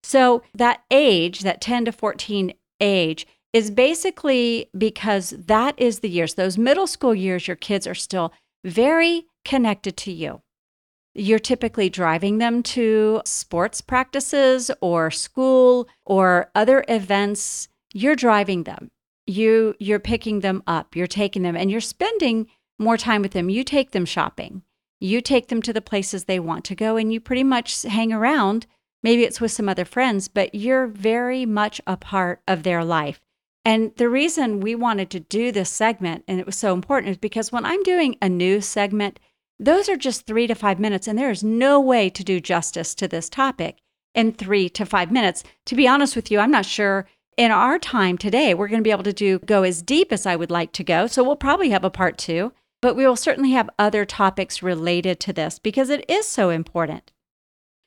So, 0.02 0.42
that 0.54 0.82
age, 0.90 1.40
that 1.40 1.60
10 1.60 1.86
to 1.86 1.92
14 1.92 2.52
age, 2.80 3.26
is 3.52 3.70
basically 3.70 4.70
because 4.76 5.30
that 5.30 5.74
is 5.78 6.00
the 6.00 6.08
years, 6.08 6.34
those 6.34 6.58
middle 6.58 6.86
school 6.86 7.14
years, 7.14 7.48
your 7.48 7.56
kids 7.56 7.86
are 7.86 7.94
still 7.94 8.32
very 8.64 9.26
connected 9.44 9.96
to 9.96 10.12
you. 10.12 10.42
You're 11.14 11.38
typically 11.38 11.88
driving 11.88 12.38
them 12.38 12.62
to 12.64 13.22
sports 13.24 13.80
practices 13.80 14.70
or 14.80 15.10
school 15.10 15.88
or 16.04 16.50
other 16.54 16.84
events. 16.88 17.68
You're 17.94 18.16
driving 18.16 18.64
them 18.64 18.90
you 19.26 19.74
you're 19.78 19.98
picking 19.98 20.40
them 20.40 20.62
up 20.66 20.94
you're 20.94 21.06
taking 21.06 21.42
them 21.42 21.56
and 21.56 21.70
you're 21.70 21.80
spending 21.80 22.46
more 22.78 22.96
time 22.96 23.22
with 23.22 23.32
them 23.32 23.50
you 23.50 23.64
take 23.64 23.90
them 23.90 24.04
shopping 24.04 24.62
you 25.00 25.20
take 25.20 25.48
them 25.48 25.62
to 25.62 25.72
the 25.72 25.80
places 25.80 26.24
they 26.24 26.40
want 26.40 26.64
to 26.64 26.74
go 26.74 26.96
and 26.96 27.12
you 27.12 27.20
pretty 27.20 27.44
much 27.44 27.82
hang 27.82 28.12
around. 28.12 28.66
Maybe 29.02 29.24
it's 29.24 29.40
with 29.40 29.52
some 29.52 29.68
other 29.68 29.84
friends 29.84 30.28
but 30.28 30.54
you're 30.54 30.86
very 30.86 31.46
much 31.46 31.80
a 31.86 31.96
part 31.96 32.40
of 32.48 32.62
their 32.62 32.84
life. 32.84 33.20
And 33.64 33.92
the 33.96 34.08
reason 34.08 34.60
we 34.60 34.74
wanted 34.74 35.10
to 35.10 35.20
do 35.20 35.50
this 35.50 35.70
segment 35.70 36.24
and 36.28 36.38
it 36.38 36.46
was 36.46 36.56
so 36.56 36.72
important 36.72 37.10
is 37.10 37.16
because 37.16 37.50
when 37.50 37.64
i'm 37.64 37.82
doing 37.82 38.16
a 38.22 38.28
news 38.28 38.66
segment 38.66 39.18
those 39.58 39.88
are 39.88 39.96
just 39.96 40.26
three 40.26 40.46
to 40.46 40.54
five 40.54 40.78
minutes 40.78 41.08
and 41.08 41.18
there 41.18 41.30
is 41.30 41.42
no 41.42 41.80
way 41.80 42.10
to 42.10 42.22
do 42.22 42.40
justice 42.40 42.94
to 42.94 43.08
this 43.08 43.28
topic 43.28 43.78
in 44.14 44.32
three 44.32 44.68
to 44.68 44.84
five 44.84 45.10
minutes. 45.10 45.42
To 45.66 45.74
be 45.74 45.88
honest 45.88 46.14
with 46.14 46.30
you 46.30 46.38
i'm 46.38 46.50
not 46.50 46.66
sure 46.66 47.06
in 47.36 47.50
our 47.50 47.78
time 47.78 48.16
today, 48.16 48.54
we're 48.54 48.68
going 48.68 48.80
to 48.80 48.84
be 48.84 48.90
able 48.90 49.02
to 49.02 49.12
do 49.12 49.38
go 49.40 49.62
as 49.62 49.82
deep 49.82 50.12
as 50.12 50.26
I 50.26 50.36
would 50.36 50.50
like 50.50 50.72
to 50.72 50.84
go. 50.84 51.06
So 51.06 51.22
we'll 51.22 51.36
probably 51.36 51.70
have 51.70 51.84
a 51.84 51.90
part 51.90 52.18
two, 52.18 52.52
but 52.82 52.94
we 52.94 53.06
will 53.06 53.16
certainly 53.16 53.52
have 53.52 53.70
other 53.78 54.04
topics 54.04 54.62
related 54.62 55.20
to 55.20 55.32
this 55.32 55.58
because 55.58 55.90
it 55.90 56.04
is 56.08 56.26
so 56.26 56.50
important. 56.50 57.12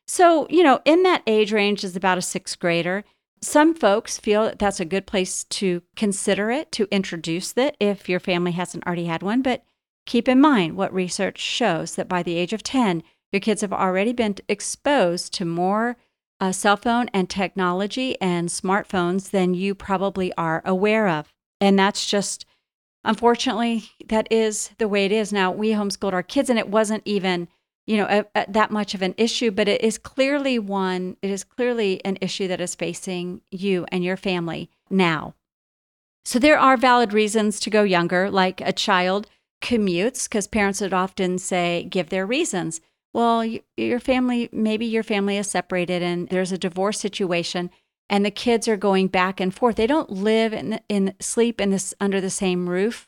So, 0.07 0.47
you 0.49 0.63
know, 0.63 0.81
in 0.85 1.03
that 1.03 1.23
age 1.27 1.53
range 1.53 1.83
is 1.83 1.95
about 1.95 2.17
a 2.17 2.21
sixth 2.23 2.57
grader. 2.59 3.03
Some 3.41 3.75
folks 3.75 4.17
feel 4.17 4.45
that 4.45 4.59
that's 4.59 4.79
a 4.79 4.85
good 4.85 5.05
place 5.05 5.43
to 5.45 5.83
consider 5.95 6.49
it, 6.51 6.71
to 6.73 6.87
introduce 6.91 7.53
it 7.57 7.77
if 7.79 8.09
your 8.09 8.19
family 8.19 8.51
hasn't 8.51 8.85
already 8.85 9.05
had 9.05 9.21
one. 9.21 9.41
But 9.41 9.63
keep 10.05 10.27
in 10.27 10.41
mind 10.41 10.75
what 10.75 10.93
research 10.93 11.39
shows 11.39 11.95
that 11.95 12.09
by 12.09 12.23
the 12.23 12.35
age 12.35 12.53
of 12.53 12.63
10, 12.63 13.03
your 13.31 13.39
kids 13.39 13.61
have 13.61 13.71
already 13.71 14.11
been 14.11 14.35
exposed 14.47 15.33
to 15.35 15.45
more 15.45 15.97
a 16.39 16.53
cell 16.53 16.77
phone 16.77 17.09
and 17.13 17.29
technology 17.29 18.19
and 18.19 18.49
smartphones 18.49 19.31
than 19.31 19.53
you 19.53 19.75
probably 19.75 20.33
are 20.33 20.61
aware 20.65 21.07
of. 21.07 21.31
And 21.61 21.77
that's 21.77 22.09
just, 22.09 22.45
unfortunately, 23.03 23.85
that 24.07 24.27
is 24.31 24.71
the 24.77 24.87
way 24.87 25.05
it 25.05 25.11
is. 25.11 25.33
Now, 25.33 25.51
we 25.51 25.71
homeschooled 25.71 26.13
our 26.13 26.23
kids, 26.23 26.49
and 26.49 26.59
it 26.59 26.69
wasn't 26.69 27.03
even, 27.05 27.47
you 27.85 27.97
know, 27.97 28.05
a, 28.05 28.25
a, 28.39 28.51
that 28.51 28.71
much 28.71 28.93
of 28.93 29.01
an 29.01 29.15
issue, 29.17 29.51
but 29.51 29.67
it 29.67 29.81
is 29.81 29.97
clearly 29.97 30.59
one, 30.59 31.17
it 31.21 31.29
is 31.29 31.43
clearly 31.43 32.03
an 32.05 32.17
issue 32.21 32.47
that 32.47 32.61
is 32.61 32.75
facing 32.75 33.41
you 33.51 33.85
and 33.91 34.03
your 34.03 34.17
family 34.17 34.69
now. 34.89 35.35
So 36.25 36.39
there 36.39 36.59
are 36.59 36.77
valid 36.77 37.13
reasons 37.13 37.59
to 37.61 37.69
go 37.69 37.83
younger, 37.83 38.29
like 38.29 38.61
a 38.61 38.73
child 38.73 39.27
commutes, 39.61 40.29
because 40.29 40.47
parents 40.47 40.81
would 40.81 40.93
often 40.93 41.37
say, 41.37 41.87
give 41.89 42.09
their 42.09 42.25
reasons 42.25 42.81
well, 43.13 43.43
your 43.75 43.99
family, 43.99 44.49
maybe 44.51 44.85
your 44.85 45.03
family 45.03 45.37
is 45.37 45.49
separated 45.49 46.03
and 46.03 46.29
there's 46.29 46.51
a 46.51 46.57
divorce 46.57 46.99
situation 46.99 47.71
and 48.09 48.25
the 48.25 48.31
kids 48.31 48.67
are 48.67 48.77
going 48.77 49.07
back 49.07 49.39
and 49.39 49.53
forth. 49.53 49.75
They 49.75 49.87
don't 49.87 50.09
live 50.09 50.53
in, 50.53 50.79
in 50.89 51.13
sleep 51.19 51.61
in 51.61 51.69
this 51.69 51.93
under 52.01 52.19
the 52.19 52.29
same 52.29 52.67
roof 52.67 53.07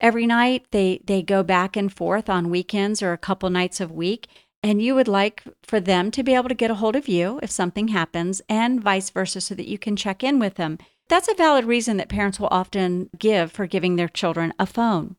every 0.00 0.26
night. 0.26 0.66
They 0.70 1.00
they 1.04 1.22
go 1.22 1.42
back 1.42 1.76
and 1.76 1.92
forth 1.92 2.28
on 2.28 2.50
weekends 2.50 3.02
or 3.02 3.12
a 3.12 3.18
couple 3.18 3.50
nights 3.50 3.80
a 3.80 3.88
week. 3.88 4.28
And 4.62 4.82
you 4.82 4.94
would 4.94 5.08
like 5.08 5.44
for 5.62 5.78
them 5.80 6.10
to 6.10 6.22
be 6.22 6.34
able 6.34 6.48
to 6.48 6.54
get 6.54 6.70
a 6.70 6.76
hold 6.76 6.96
of 6.96 7.08
you 7.08 7.38
if 7.42 7.50
something 7.50 7.88
happens 7.88 8.42
and 8.48 8.82
vice 8.82 9.10
versa 9.10 9.40
so 9.40 9.54
that 9.54 9.68
you 9.68 9.78
can 9.78 9.94
check 9.94 10.24
in 10.24 10.38
with 10.38 10.56
them. 10.56 10.78
That's 11.08 11.28
a 11.28 11.34
valid 11.34 11.66
reason 11.66 11.98
that 11.98 12.08
parents 12.08 12.40
will 12.40 12.48
often 12.50 13.08
give 13.16 13.52
for 13.52 13.66
giving 13.66 13.94
their 13.94 14.08
children 14.08 14.52
a 14.58 14.66
phone. 14.66 15.16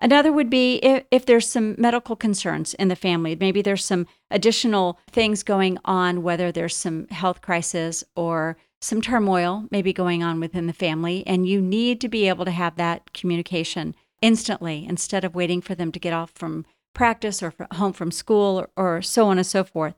Another 0.00 0.30
would 0.30 0.50
be 0.50 0.76
if, 0.76 1.04
if, 1.10 1.24
there's 1.24 1.50
some 1.50 1.74
medical 1.78 2.16
concerns 2.16 2.74
in 2.74 2.88
the 2.88 2.96
family. 2.96 3.34
Maybe 3.34 3.62
there's 3.62 3.84
some 3.84 4.06
additional 4.30 4.98
things 5.10 5.42
going 5.42 5.78
on, 5.84 6.22
whether 6.22 6.52
there's 6.52 6.76
some 6.76 7.08
health 7.08 7.40
crisis 7.40 8.04
or 8.14 8.58
some 8.80 9.00
turmoil 9.00 9.66
maybe 9.70 9.92
going 9.92 10.22
on 10.22 10.38
within 10.38 10.66
the 10.66 10.72
family, 10.74 11.26
and 11.26 11.48
you 11.48 11.62
need 11.62 12.00
to 12.02 12.08
be 12.08 12.28
able 12.28 12.44
to 12.44 12.50
have 12.50 12.76
that 12.76 13.14
communication 13.14 13.94
instantly 14.20 14.86
instead 14.86 15.24
of 15.24 15.34
waiting 15.34 15.62
for 15.62 15.74
them 15.74 15.90
to 15.92 15.98
get 15.98 16.12
off 16.12 16.30
from 16.34 16.66
practice 16.94 17.42
or 17.42 17.54
home 17.72 17.92
from 17.92 18.10
school 18.10 18.60
or, 18.60 18.70
or 18.76 19.02
so 19.02 19.28
on 19.28 19.38
and 19.38 19.46
so 19.46 19.64
forth. 19.64 19.94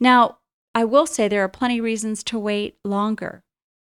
Now, 0.00 0.38
I 0.74 0.84
will 0.84 1.06
say 1.06 1.28
there 1.28 1.44
are 1.44 1.48
plenty 1.48 1.78
of 1.78 1.84
reasons 1.84 2.24
to 2.24 2.38
wait 2.38 2.76
longer, 2.84 3.44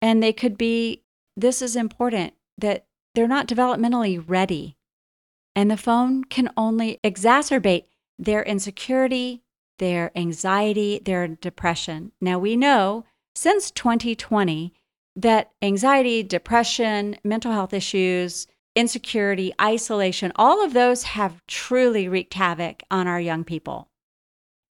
and 0.01 0.23
they 0.23 0.33
could 0.33 0.57
be 0.57 1.03
this 1.35 1.61
is 1.61 1.75
important 1.75 2.33
that 2.57 2.85
they're 3.13 3.27
not 3.27 3.47
developmentally 3.47 4.23
ready 4.25 4.76
and 5.57 5.71
the 5.71 5.75
phone 5.75 6.23
can 6.23 6.51
only 6.55 6.99
exacerbate 7.03 7.85
their 8.19 8.43
insecurity, 8.43 9.41
their 9.79 10.15
anxiety, 10.15 11.01
their 11.03 11.27
depression. 11.27 12.11
Now, 12.21 12.37
we 12.37 12.55
know 12.55 13.05
since 13.33 13.71
2020 13.71 14.71
that 15.15 15.49
anxiety, 15.63 16.21
depression, 16.21 17.17
mental 17.23 17.51
health 17.51 17.73
issues, 17.73 18.45
insecurity, 18.75 19.51
isolation, 19.59 20.31
all 20.35 20.63
of 20.63 20.73
those 20.73 21.01
have 21.03 21.41
truly 21.47 22.07
wreaked 22.07 22.35
havoc 22.35 22.83
on 22.91 23.07
our 23.07 23.19
young 23.19 23.43
people. 23.43 23.89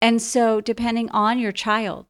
And 0.03 0.21
so, 0.21 0.61
depending 0.61 1.09
on 1.13 1.39
your 1.39 1.53
child, 1.53 2.05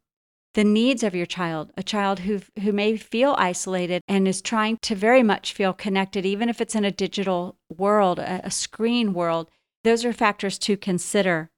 the 0.55 0.65
needs 0.65 1.03
of 1.03 1.15
your 1.15 1.27
child, 1.27 1.73
a 1.77 1.83
child 1.83 2.21
who, 2.21 2.41
who 2.63 2.73
may 2.73 2.97
feel 2.97 3.35
isolated 3.39 4.03
and 4.09 4.27
is 4.27 4.41
trying 4.41 4.79
to 4.79 4.95
very 4.95 5.23
much 5.23 5.53
feel 5.53 5.73
connected, 5.73 6.25
even 6.25 6.49
if 6.49 6.61
it's 6.61 6.77
in 6.77 6.85
a 6.85 6.91
digital 6.91 7.57
world, 7.77 8.19
a, 8.19 8.47
a 8.47 8.51
screen 8.51 9.13
world, 9.13 9.51
those 9.83 10.05
are 10.05 10.13
factors 10.13 10.59
to 10.59 10.77
consider. 10.77 11.51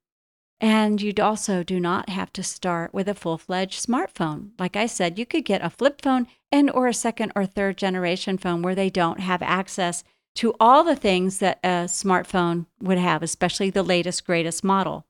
And 0.58 1.02
you 1.02 1.12
also 1.20 1.62
do 1.62 1.78
not 1.78 2.08
have 2.08 2.32
to 2.32 2.42
start 2.42 2.94
with 2.94 3.08
a 3.08 3.14
full-fledged 3.14 3.86
smartphone. 3.86 4.52
Like 4.58 4.74
I 4.74 4.86
said, 4.86 5.18
you 5.18 5.26
could 5.26 5.44
get 5.44 5.62
a 5.62 5.68
flip 5.68 6.00
phone 6.00 6.26
and 6.50 6.70
or 6.70 6.86
a 6.86 6.94
second 6.94 7.32
or 7.36 7.44
third 7.44 7.76
generation 7.76 8.38
phone 8.38 8.62
where 8.62 8.74
they 8.74 8.88
don't 8.88 9.20
have 9.20 9.42
access 9.42 10.02
to 10.36 10.54
all 10.58 10.82
the 10.82 10.96
things 10.96 11.38
that 11.38 11.58
a 11.62 11.84
smartphone 11.84 12.66
would 12.80 12.98
have, 12.98 13.22
especially 13.22 13.68
the 13.68 13.82
latest 13.82 14.24
greatest 14.24 14.64
model. 14.64 15.06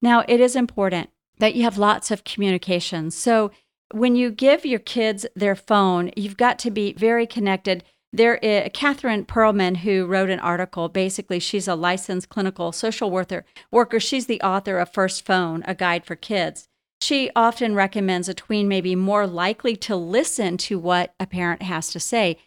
Now, 0.00 0.24
it 0.26 0.40
is 0.40 0.56
important 0.56 1.10
that 1.38 1.54
you 1.54 1.62
have 1.64 1.78
lots 1.78 2.10
of 2.10 2.24
communication. 2.24 3.10
So 3.10 3.50
when 3.92 4.16
you 4.16 4.30
give 4.30 4.64
your 4.64 4.78
kids 4.78 5.26
their 5.34 5.54
phone, 5.54 6.10
you've 6.16 6.36
got 6.36 6.58
to 6.60 6.70
be 6.70 6.92
very 6.94 7.26
connected. 7.26 7.84
There 8.12 8.36
is 8.36 8.70
Catherine 8.72 9.24
Pearlman, 9.24 9.78
who 9.78 10.06
wrote 10.06 10.30
an 10.30 10.40
article. 10.40 10.88
Basically, 10.88 11.40
she's 11.40 11.66
a 11.66 11.74
licensed 11.74 12.28
clinical 12.28 12.70
social 12.70 13.10
worker. 13.10 13.44
Worker. 13.72 13.98
She's 13.98 14.26
the 14.26 14.40
author 14.40 14.78
of 14.78 14.92
First 14.92 15.26
Phone, 15.26 15.64
a 15.66 15.74
guide 15.74 16.04
for 16.04 16.14
kids. 16.14 16.68
She 17.00 17.30
often 17.34 17.74
recommends 17.74 18.28
a 18.28 18.34
tween 18.34 18.68
may 18.68 18.80
be 18.80 18.94
more 18.94 19.26
likely 19.26 19.76
to 19.76 19.96
listen 19.96 20.56
to 20.58 20.78
what 20.78 21.14
a 21.18 21.26
parent 21.26 21.62
has 21.62 21.90
to 21.90 22.00
say. 22.00 22.38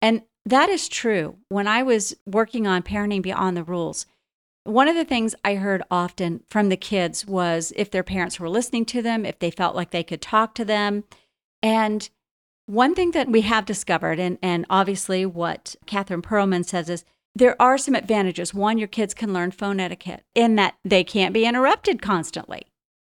And 0.00 0.22
that 0.44 0.68
is 0.68 0.88
true. 0.88 1.38
When 1.48 1.66
I 1.66 1.82
was 1.82 2.16
working 2.24 2.66
on 2.66 2.82
Parenting 2.82 3.22
Beyond 3.22 3.56
the 3.56 3.64
Rules, 3.64 4.06
one 4.66 4.88
of 4.88 4.96
the 4.96 5.04
things 5.04 5.34
I 5.44 5.54
heard 5.54 5.82
often 5.90 6.42
from 6.48 6.68
the 6.68 6.76
kids 6.76 7.26
was 7.26 7.72
if 7.76 7.90
their 7.90 8.02
parents 8.02 8.38
were 8.38 8.48
listening 8.48 8.84
to 8.86 9.02
them, 9.02 9.24
if 9.24 9.38
they 9.38 9.50
felt 9.50 9.76
like 9.76 9.90
they 9.90 10.02
could 10.02 10.20
talk 10.20 10.54
to 10.56 10.64
them. 10.64 11.04
And 11.62 12.08
one 12.66 12.94
thing 12.94 13.12
that 13.12 13.28
we 13.28 13.42
have 13.42 13.64
discovered, 13.64 14.18
and, 14.18 14.38
and 14.42 14.66
obviously 14.68 15.24
what 15.24 15.76
Catherine 15.86 16.22
Pearlman 16.22 16.64
says 16.64 16.90
is 16.90 17.04
there 17.34 17.60
are 17.60 17.78
some 17.78 17.94
advantages. 17.94 18.54
One, 18.54 18.78
your 18.78 18.88
kids 18.88 19.14
can 19.14 19.32
learn 19.32 19.50
phone 19.50 19.78
etiquette 19.78 20.24
in 20.34 20.56
that 20.56 20.76
they 20.84 21.04
can't 21.04 21.34
be 21.34 21.44
interrupted 21.44 22.02
constantly. 22.02 22.62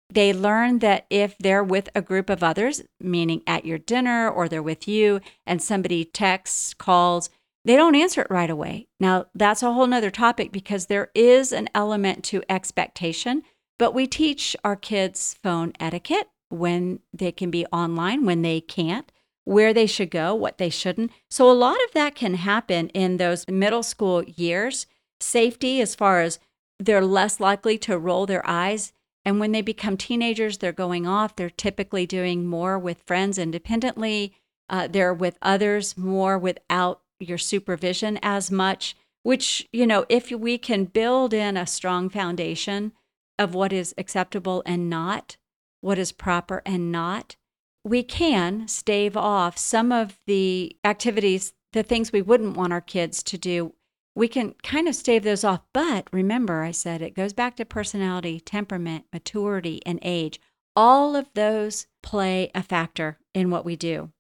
They 0.10 0.34
learn 0.34 0.80
that 0.80 1.06
if 1.10 1.38
they're 1.38 1.64
with 1.64 1.90
a 1.94 2.02
group 2.02 2.30
of 2.30 2.44
others, 2.44 2.84
meaning 3.00 3.42
at 3.48 3.66
your 3.66 3.78
dinner 3.78 4.30
or 4.30 4.48
they're 4.48 4.64
with 4.64 4.88
you, 4.88 5.20
and 5.46 5.62
somebody 5.62 6.06
texts, 6.06 6.74
calls, 6.74 7.30
they 7.66 7.76
don't 7.76 7.96
answer 7.96 8.22
it 8.22 8.28
right 8.30 8.50
away. 8.50 8.88
Now, 9.00 9.26
that's 9.34 9.64
a 9.64 9.72
whole 9.72 9.88
nother 9.88 10.12
topic 10.12 10.52
because 10.52 10.86
there 10.86 11.10
is 11.16 11.52
an 11.52 11.70
element 11.74 12.24
to 12.26 12.44
expectation, 12.50 13.44
but 13.80 13.94
we 13.94 14.08
teach 14.08 14.56
our 14.64 14.76
kids 14.76 15.38
phone 15.42 15.74
etiquette 15.80 16.30
when 16.50 17.00
they 17.14 17.32
can 17.32 17.50
be 17.50 17.66
online, 17.68 18.26
when 18.26 18.42
they 18.42 18.62
can't, 18.62 19.12
where 19.46 19.74
they 19.74 19.88
should 19.88 20.12
go, 20.12 20.36
what 20.36 20.58
they 20.58 20.70
shouldn't. 20.70 21.12
So, 21.30 21.50
a 21.50 21.54
lot 21.54 21.78
of 21.86 21.94
that 21.94 22.16
can 22.16 22.36
happen 22.36 22.90
in 22.90 23.18
those 23.18 23.48
middle 23.48 23.84
school 23.84 24.24
years. 24.24 24.86
Safety, 25.20 25.82
as 25.82 25.96
far 25.96 26.22
as 26.22 26.40
they're 26.80 27.06
less 27.06 27.40
likely 27.40 27.78
to 27.80 27.98
roll 27.98 28.26
their 28.26 28.46
eyes 28.46 28.94
and 29.26 29.40
when 29.40 29.52
they 29.52 29.62
become 29.62 29.98
teenagers, 29.98 30.58
they're 30.58 30.72
going 30.72 31.08
off. 31.08 31.36
They're 31.36 31.50
typically 31.50 32.06
doing 32.06 32.46
more 32.46 32.78
with 32.78 33.04
friends 33.08 33.38
independently. 33.38 34.34
Uh, 34.70 34.88
they're 34.88 35.14
with 35.14 35.38
others 35.42 35.98
more 35.98 36.38
without 36.38 37.02
your 37.24 37.38
supervision 37.38 38.20
as 38.22 38.52
much, 38.52 38.96
which, 39.24 39.68
you 39.72 39.88
know, 39.88 40.06
if 40.10 40.32
we 40.32 40.58
can 40.58 40.86
build 40.86 41.34
in 41.34 41.58
a 41.58 41.68
strong 41.68 42.10
foundation 42.10 42.94
of 43.40 43.56
what 43.56 43.74
is 43.74 43.94
acceptable 43.98 44.62
and 44.66 44.90
not, 44.90 45.38
what 45.82 45.98
is 45.98 46.12
proper 46.12 46.62
and 46.66 46.92
not, 46.92 47.36
we 47.84 48.04
can 48.04 48.68
stave 48.68 49.18
off 49.18 49.58
some 49.58 49.92
of 49.92 50.20
the 50.28 50.76
activities, 50.84 51.54
the 51.74 51.84
things 51.84 52.12
we 52.12 52.22
wouldn't 52.22 52.56
want 52.56 52.74
our 52.74 52.82
kids 52.82 53.24
to 53.24 53.38
do 53.38 53.74
we 54.16 54.28
can 54.28 54.54
kind 54.64 54.88
of 54.88 54.96
stave 54.96 55.24
those 55.24 55.44
off. 55.44 55.62
But 55.74 56.08
remember, 56.12 56.64
I 56.64 56.72
said 56.72 57.02
it 57.02 57.16
goes 57.16 57.34
back 57.34 57.56
to 57.58 57.66
personality, 57.66 58.40
temperament, 58.40 59.06
maturity, 59.12 59.82
and 59.86 60.00
age. 60.02 60.40
All 60.76 61.16
of 61.16 61.28
those 61.34 61.88
play 62.02 62.52
a 62.54 62.64
factor 62.64 63.20
in 63.34 63.50
what 63.50 63.66
we 63.66 63.76
do. 63.76 64.12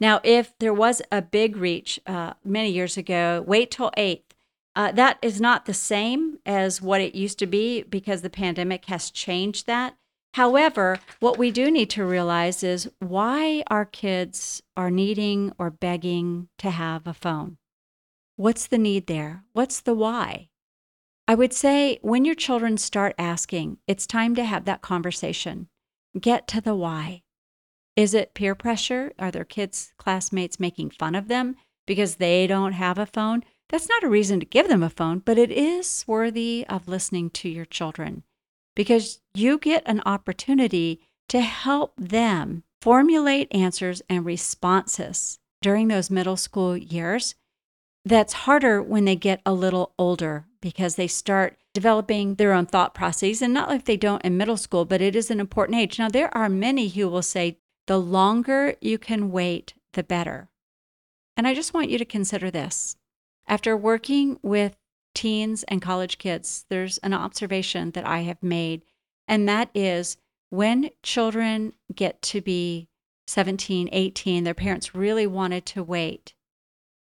Now, 0.00 0.20
if 0.24 0.58
there 0.58 0.72
was 0.72 1.02
a 1.12 1.20
big 1.20 1.56
reach 1.56 2.00
uh, 2.06 2.32
many 2.42 2.70
years 2.70 2.96
ago, 2.96 3.44
wait 3.46 3.70
till 3.70 3.92
eighth. 3.96 4.34
Uh, 4.74 4.92
that 4.92 5.18
is 5.20 5.40
not 5.40 5.66
the 5.66 5.74
same 5.74 6.38
as 6.46 6.80
what 6.80 7.00
it 7.00 7.14
used 7.14 7.38
to 7.40 7.46
be 7.46 7.82
because 7.82 8.22
the 8.22 8.30
pandemic 8.30 8.86
has 8.86 9.10
changed 9.10 9.66
that. 9.66 9.96
However, 10.34 11.00
what 11.18 11.38
we 11.38 11.50
do 11.50 11.70
need 11.70 11.90
to 11.90 12.04
realize 12.04 12.62
is 12.62 12.88
why 13.00 13.64
our 13.66 13.84
kids 13.84 14.62
are 14.76 14.90
needing 14.90 15.52
or 15.58 15.70
begging 15.70 16.48
to 16.58 16.70
have 16.70 17.06
a 17.06 17.12
phone. 17.12 17.58
What's 18.36 18.66
the 18.66 18.78
need 18.78 19.06
there? 19.06 19.42
What's 19.52 19.80
the 19.80 19.92
why? 19.92 20.48
I 21.26 21.34
would 21.34 21.52
say 21.52 21.98
when 22.00 22.24
your 22.24 22.36
children 22.36 22.78
start 22.78 23.14
asking, 23.18 23.78
it's 23.86 24.06
time 24.06 24.34
to 24.36 24.44
have 24.44 24.64
that 24.64 24.82
conversation. 24.82 25.68
Get 26.18 26.46
to 26.48 26.60
the 26.60 26.74
why. 26.74 27.22
Is 27.96 28.14
it 28.14 28.34
peer 28.34 28.54
pressure? 28.54 29.12
Are 29.18 29.30
their 29.30 29.44
kids' 29.44 29.92
classmates 29.98 30.60
making 30.60 30.90
fun 30.90 31.14
of 31.14 31.28
them 31.28 31.56
because 31.86 32.16
they 32.16 32.46
don't 32.46 32.72
have 32.72 32.98
a 32.98 33.06
phone? 33.06 33.44
That's 33.68 33.88
not 33.88 34.02
a 34.02 34.08
reason 34.08 34.40
to 34.40 34.46
give 34.46 34.68
them 34.68 34.82
a 34.82 34.90
phone, 34.90 35.20
but 35.20 35.38
it 35.38 35.50
is 35.50 36.04
worthy 36.06 36.66
of 36.68 36.88
listening 36.88 37.30
to 37.30 37.48
your 37.48 37.64
children 37.64 38.24
because 38.74 39.20
you 39.34 39.58
get 39.58 39.82
an 39.86 40.02
opportunity 40.06 41.00
to 41.28 41.40
help 41.40 41.94
them 41.96 42.64
formulate 42.80 43.54
answers 43.54 44.02
and 44.08 44.24
responses 44.24 45.38
during 45.62 45.88
those 45.88 46.10
middle 46.10 46.36
school 46.36 46.76
years 46.76 47.34
that's 48.04 48.32
harder 48.32 48.82
when 48.82 49.04
they 49.04 49.16
get 49.16 49.40
a 49.44 49.52
little 49.52 49.92
older 49.98 50.46
because 50.60 50.96
they 50.96 51.06
start 51.06 51.58
developing 51.74 52.34
their 52.34 52.52
own 52.52 52.66
thought 52.66 52.94
processes. 52.94 53.42
And 53.42 53.54
not 53.54 53.68
like 53.68 53.84
they 53.84 53.96
don't 53.96 54.24
in 54.24 54.36
middle 54.36 54.56
school, 54.56 54.84
but 54.84 55.00
it 55.00 55.14
is 55.14 55.30
an 55.30 55.40
important 55.40 55.78
age. 55.78 55.98
Now, 55.98 56.08
there 56.08 56.34
are 56.36 56.48
many 56.48 56.88
who 56.88 57.08
will 57.08 57.22
say 57.22 57.58
the 57.90 57.98
longer 57.98 58.76
you 58.80 58.98
can 58.98 59.32
wait, 59.32 59.74
the 59.94 60.04
better. 60.04 60.48
And 61.36 61.44
I 61.44 61.54
just 61.54 61.74
want 61.74 61.90
you 61.90 61.98
to 61.98 62.04
consider 62.04 62.48
this. 62.48 62.96
After 63.48 63.76
working 63.76 64.38
with 64.44 64.76
teens 65.12 65.64
and 65.64 65.82
college 65.82 66.16
kids, 66.16 66.66
there's 66.68 66.98
an 66.98 67.12
observation 67.12 67.90
that 67.90 68.06
I 68.06 68.20
have 68.20 68.40
made, 68.44 68.82
and 69.26 69.48
that 69.48 69.70
is 69.74 70.16
when 70.50 70.90
children 71.02 71.72
get 71.92 72.22
to 72.22 72.40
be 72.40 72.86
17, 73.26 73.88
18, 73.90 74.44
their 74.44 74.54
parents 74.54 74.94
really 74.94 75.26
wanted 75.26 75.66
to 75.66 75.82
wait 75.82 76.34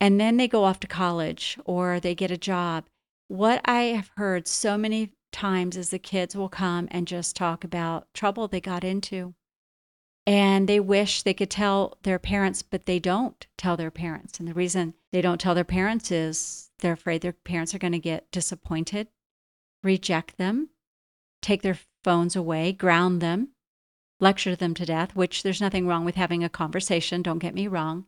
and 0.01 0.18
then 0.18 0.38
they 0.38 0.48
go 0.48 0.64
off 0.64 0.81
to 0.81 0.87
college 0.87 1.59
or 1.66 2.01
they 2.01 2.14
get 2.14 2.31
a 2.31 2.38
job. 2.38 2.87
What 3.27 3.61
I 3.66 3.81
have 3.83 4.11
heard 4.16 4.48
so 4.48 4.79
many 4.79 5.11
times 5.33 5.77
is 5.77 5.90
the 5.90 5.98
kids 5.98 6.35
will 6.35 6.48
come 6.48 6.88
and 6.90 7.07
just 7.07 7.37
talk 7.37 7.62
about 7.62 8.07
trouble 8.14 8.48
they 8.48 8.62
got 8.62 8.85
into. 8.85 9.35
And 10.29 10.69
they 10.69 10.79
wish 10.79 11.23
they 11.23 11.33
could 11.33 11.49
tell 11.49 11.97
their 12.03 12.19
parents, 12.19 12.61
but 12.61 12.85
they 12.85 12.99
don't 12.99 13.47
tell 13.57 13.79
their 13.79 13.91
parents. 13.91 14.38
And 14.38 14.47
the 14.47 14.53
reason 14.53 14.93
they 15.11 15.23
don't 15.23 15.41
tell 15.41 15.55
their 15.55 15.64
parents 15.64 16.11
is 16.11 16.71
they're 16.81 16.93
afraid 16.93 17.23
their 17.23 17.33
parents 17.33 17.75
are 17.75 17.79
going 17.79 17.95
to 17.95 17.99
get 17.99 18.31
disappointed, 18.31 19.09
reject 19.83 20.37
them, 20.37 20.69
take 21.41 21.62
their 21.62 21.79
phones 22.05 22.37
away, 22.37 22.73
ground 22.73 23.23
them, 23.23 23.53
lecture 24.21 24.55
them 24.55 24.75
to 24.75 24.85
death, 24.85 25.17
which 25.17 25.43
there's 25.43 25.62
nothing 25.62 25.87
wrong 25.87 26.05
with 26.05 26.17
having 26.17 26.45
a 26.45 26.51
conversation, 26.51 27.23
don't 27.23 27.38
get 27.38 27.55
me 27.55 27.67
wrong. 27.67 28.05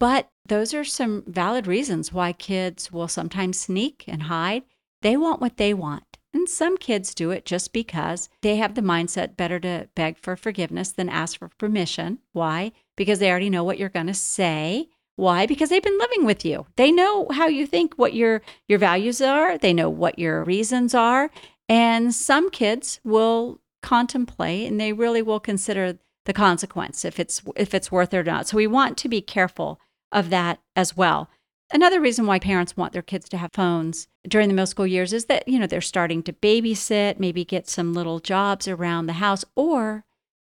But 0.00 0.30
those 0.44 0.74
are 0.74 0.82
some 0.82 1.22
valid 1.28 1.68
reasons 1.68 2.12
why 2.12 2.32
kids 2.32 2.90
will 2.90 3.06
sometimes 3.06 3.60
sneak 3.60 4.02
and 4.08 4.24
hide. 4.24 4.64
They 5.02 5.16
want 5.16 5.40
what 5.40 5.56
they 5.56 5.72
want. 5.72 6.17
Some 6.48 6.76
kids 6.76 7.14
do 7.14 7.30
it 7.30 7.44
just 7.44 7.72
because 7.72 8.28
they 8.42 8.56
have 8.56 8.74
the 8.74 8.80
mindset 8.80 9.36
better 9.36 9.60
to 9.60 9.88
beg 9.94 10.18
for 10.18 10.36
forgiveness 10.36 10.90
than 10.92 11.08
ask 11.08 11.38
for 11.38 11.50
permission. 11.58 12.18
Why? 12.32 12.72
Because 12.96 13.18
they 13.18 13.30
already 13.30 13.50
know 13.50 13.64
what 13.64 13.78
you're 13.78 13.88
going 13.88 14.06
to 14.06 14.14
say. 14.14 14.88
Why? 15.16 15.46
Because 15.46 15.68
they've 15.68 15.82
been 15.82 15.98
living 15.98 16.24
with 16.24 16.44
you. 16.44 16.66
They 16.76 16.92
know 16.92 17.26
how 17.32 17.48
you 17.48 17.66
think, 17.66 17.94
what 17.94 18.14
your 18.14 18.40
your 18.68 18.78
values 18.78 19.20
are, 19.20 19.58
they 19.58 19.72
know 19.72 19.90
what 19.90 20.18
your 20.18 20.44
reasons 20.44 20.94
are, 20.94 21.30
and 21.68 22.14
some 22.14 22.50
kids 22.50 23.00
will 23.04 23.60
contemplate 23.82 24.68
and 24.68 24.80
they 24.80 24.92
really 24.92 25.22
will 25.22 25.40
consider 25.40 25.98
the 26.24 26.32
consequence 26.32 27.04
if 27.04 27.18
it's 27.18 27.42
if 27.56 27.74
it's 27.74 27.90
worth 27.90 28.14
it 28.14 28.18
or 28.18 28.24
not. 28.24 28.46
So 28.46 28.56
we 28.56 28.66
want 28.66 28.96
to 28.98 29.08
be 29.08 29.20
careful 29.20 29.80
of 30.12 30.30
that 30.30 30.60
as 30.76 30.96
well. 30.96 31.30
Another 31.70 32.00
reason 32.00 32.24
why 32.26 32.38
parents 32.38 32.76
want 32.76 32.94
their 32.94 33.02
kids 33.02 33.28
to 33.28 33.36
have 33.36 33.52
phones 33.52 34.08
during 34.26 34.48
the 34.48 34.54
middle 34.54 34.66
school 34.66 34.86
years 34.86 35.12
is 35.12 35.26
that, 35.26 35.46
you 35.46 35.58
know, 35.58 35.66
they're 35.66 35.82
starting 35.82 36.22
to 36.22 36.32
babysit, 36.32 37.18
maybe 37.18 37.44
get 37.44 37.68
some 37.68 37.92
little 37.92 38.20
jobs 38.20 38.66
around 38.66 39.06
the 39.06 39.14
house, 39.14 39.44
or 39.54 40.04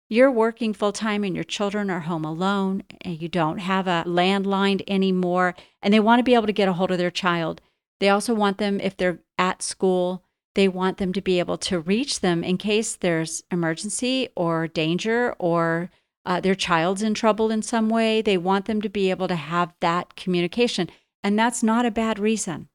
you're 0.09 0.31
working 0.31 0.73
full 0.73 0.91
time 0.91 1.23
and 1.23 1.35
your 1.35 1.43
children 1.43 1.91
are 1.91 2.01
home 2.01 2.25
alone 2.25 2.83
and 3.01 3.21
you 3.21 3.29
don't 3.29 3.59
have 3.59 3.87
a 3.87 4.03
landline 4.07 4.81
anymore 4.87 5.55
and 5.81 5.93
they 5.93 5.99
want 5.99 6.19
to 6.19 6.23
be 6.23 6.33
able 6.33 6.47
to 6.47 6.53
get 6.53 6.67
a 6.67 6.73
hold 6.73 6.91
of 6.91 6.97
their 6.97 7.11
child. 7.11 7.61
They 7.99 8.09
also 8.09 8.33
want 8.33 8.57
them, 8.57 8.79
if 8.79 8.97
they're 8.97 9.19
at 9.37 9.61
school, 9.61 10.23
they 10.55 10.67
want 10.67 10.97
them 10.97 11.13
to 11.13 11.21
be 11.21 11.39
able 11.39 11.57
to 11.59 11.79
reach 11.79 12.21
them 12.21 12.43
in 12.43 12.57
case 12.57 12.95
there's 12.95 13.43
emergency 13.51 14.27
or 14.35 14.67
danger 14.67 15.35
or 15.37 15.91
uh, 16.25 16.41
their 16.41 16.55
child's 16.55 17.03
in 17.03 17.13
trouble 17.13 17.51
in 17.51 17.61
some 17.61 17.89
way. 17.89 18.21
They 18.21 18.37
want 18.37 18.65
them 18.65 18.81
to 18.81 18.89
be 18.89 19.11
able 19.11 19.27
to 19.27 19.35
have 19.35 19.73
that 19.79 20.15
communication. 20.15 20.89
And 21.23 21.37
that's 21.37 21.61
not 21.63 21.85
a 21.85 21.91
bad 21.91 22.19
reason. 22.19 22.69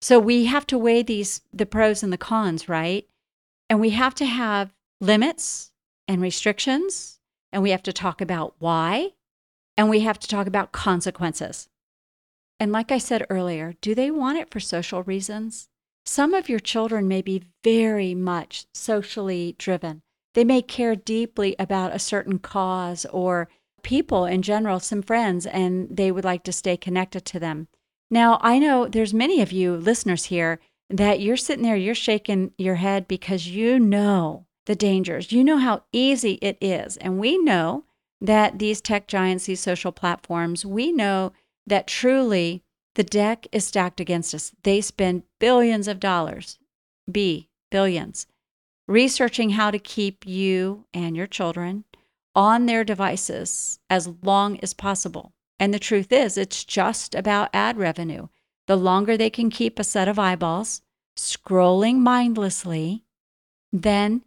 So 0.00 0.18
we 0.18 0.46
have 0.46 0.66
to 0.68 0.78
weigh 0.78 1.02
these, 1.02 1.42
the 1.52 1.66
pros 1.66 2.02
and 2.02 2.12
the 2.12 2.18
cons, 2.18 2.68
right? 2.68 3.06
And 3.70 3.80
we 3.80 3.90
have 3.90 4.14
to 4.16 4.26
have 4.26 4.72
limits 5.00 5.72
and 6.08 6.20
restrictions. 6.20 7.20
And 7.52 7.62
we 7.62 7.70
have 7.70 7.82
to 7.84 7.92
talk 7.92 8.20
about 8.20 8.54
why. 8.58 9.10
And 9.76 9.88
we 9.88 10.00
have 10.00 10.18
to 10.20 10.28
talk 10.28 10.46
about 10.46 10.72
consequences. 10.72 11.68
And 12.58 12.72
like 12.72 12.92
I 12.92 12.98
said 12.98 13.26
earlier, 13.28 13.74
do 13.80 13.94
they 13.94 14.10
want 14.10 14.38
it 14.38 14.50
for 14.50 14.60
social 14.60 15.02
reasons? 15.02 15.68
Some 16.04 16.34
of 16.34 16.48
your 16.48 16.60
children 16.60 17.08
may 17.08 17.22
be 17.22 17.44
very 17.62 18.14
much 18.14 18.66
socially 18.74 19.54
driven. 19.58 20.02
They 20.34 20.44
may 20.44 20.62
care 20.62 20.96
deeply 20.96 21.54
about 21.58 21.94
a 21.94 21.98
certain 21.98 22.38
cause 22.38 23.06
or 23.06 23.48
people 23.82 24.24
in 24.24 24.42
general, 24.42 24.80
some 24.80 25.02
friends, 25.02 25.46
and 25.46 25.88
they 25.90 26.10
would 26.10 26.24
like 26.24 26.44
to 26.44 26.52
stay 26.52 26.76
connected 26.76 27.24
to 27.26 27.40
them. 27.40 27.68
Now, 28.10 28.38
I 28.42 28.58
know 28.58 28.86
there's 28.86 29.14
many 29.14 29.40
of 29.40 29.52
you 29.52 29.76
listeners 29.76 30.26
here 30.26 30.60
that 30.90 31.20
you're 31.20 31.36
sitting 31.36 31.64
there, 31.64 31.76
you're 31.76 31.94
shaking 31.94 32.52
your 32.58 32.74
head 32.76 33.08
because 33.08 33.48
you 33.48 33.78
know 33.78 34.46
the 34.66 34.76
dangers. 34.76 35.32
You 35.32 35.42
know 35.42 35.58
how 35.58 35.84
easy 35.92 36.34
it 36.42 36.58
is. 36.60 36.96
And 36.98 37.18
we 37.18 37.38
know 37.38 37.84
that 38.20 38.58
these 38.58 38.80
tech 38.80 39.08
giants, 39.08 39.46
these 39.46 39.60
social 39.60 39.92
platforms, 39.92 40.64
we 40.64 40.92
know 40.92 41.32
that 41.66 41.86
truly 41.86 42.62
the 42.94 43.02
deck 43.02 43.46
is 43.52 43.64
stacked 43.64 44.00
against 44.00 44.34
us. 44.34 44.52
They 44.62 44.80
spend 44.80 45.22
billions 45.40 45.88
of 45.88 45.98
dollars, 45.98 46.58
B, 47.10 47.48
billions, 47.70 48.26
researching 48.86 49.50
how 49.50 49.70
to 49.70 49.78
keep 49.78 50.26
you 50.26 50.84
and 50.92 51.16
your 51.16 51.26
children 51.26 51.84
on 52.34 52.66
their 52.66 52.84
devices 52.84 53.78
as 53.90 54.08
long 54.22 54.58
as 54.60 54.74
possible. 54.74 55.32
And 55.58 55.72
the 55.72 55.78
truth 55.78 56.12
is, 56.12 56.36
it's 56.36 56.64
just 56.64 57.14
about 57.14 57.50
ad 57.52 57.76
revenue. 57.76 58.28
The 58.66 58.76
longer 58.76 59.16
they 59.16 59.30
can 59.30 59.50
keep 59.50 59.78
a 59.78 59.84
set 59.84 60.08
of 60.08 60.18
eyeballs 60.18 60.82
scrolling 61.16 61.96
mindlessly, 61.98 63.04
then 63.72 64.22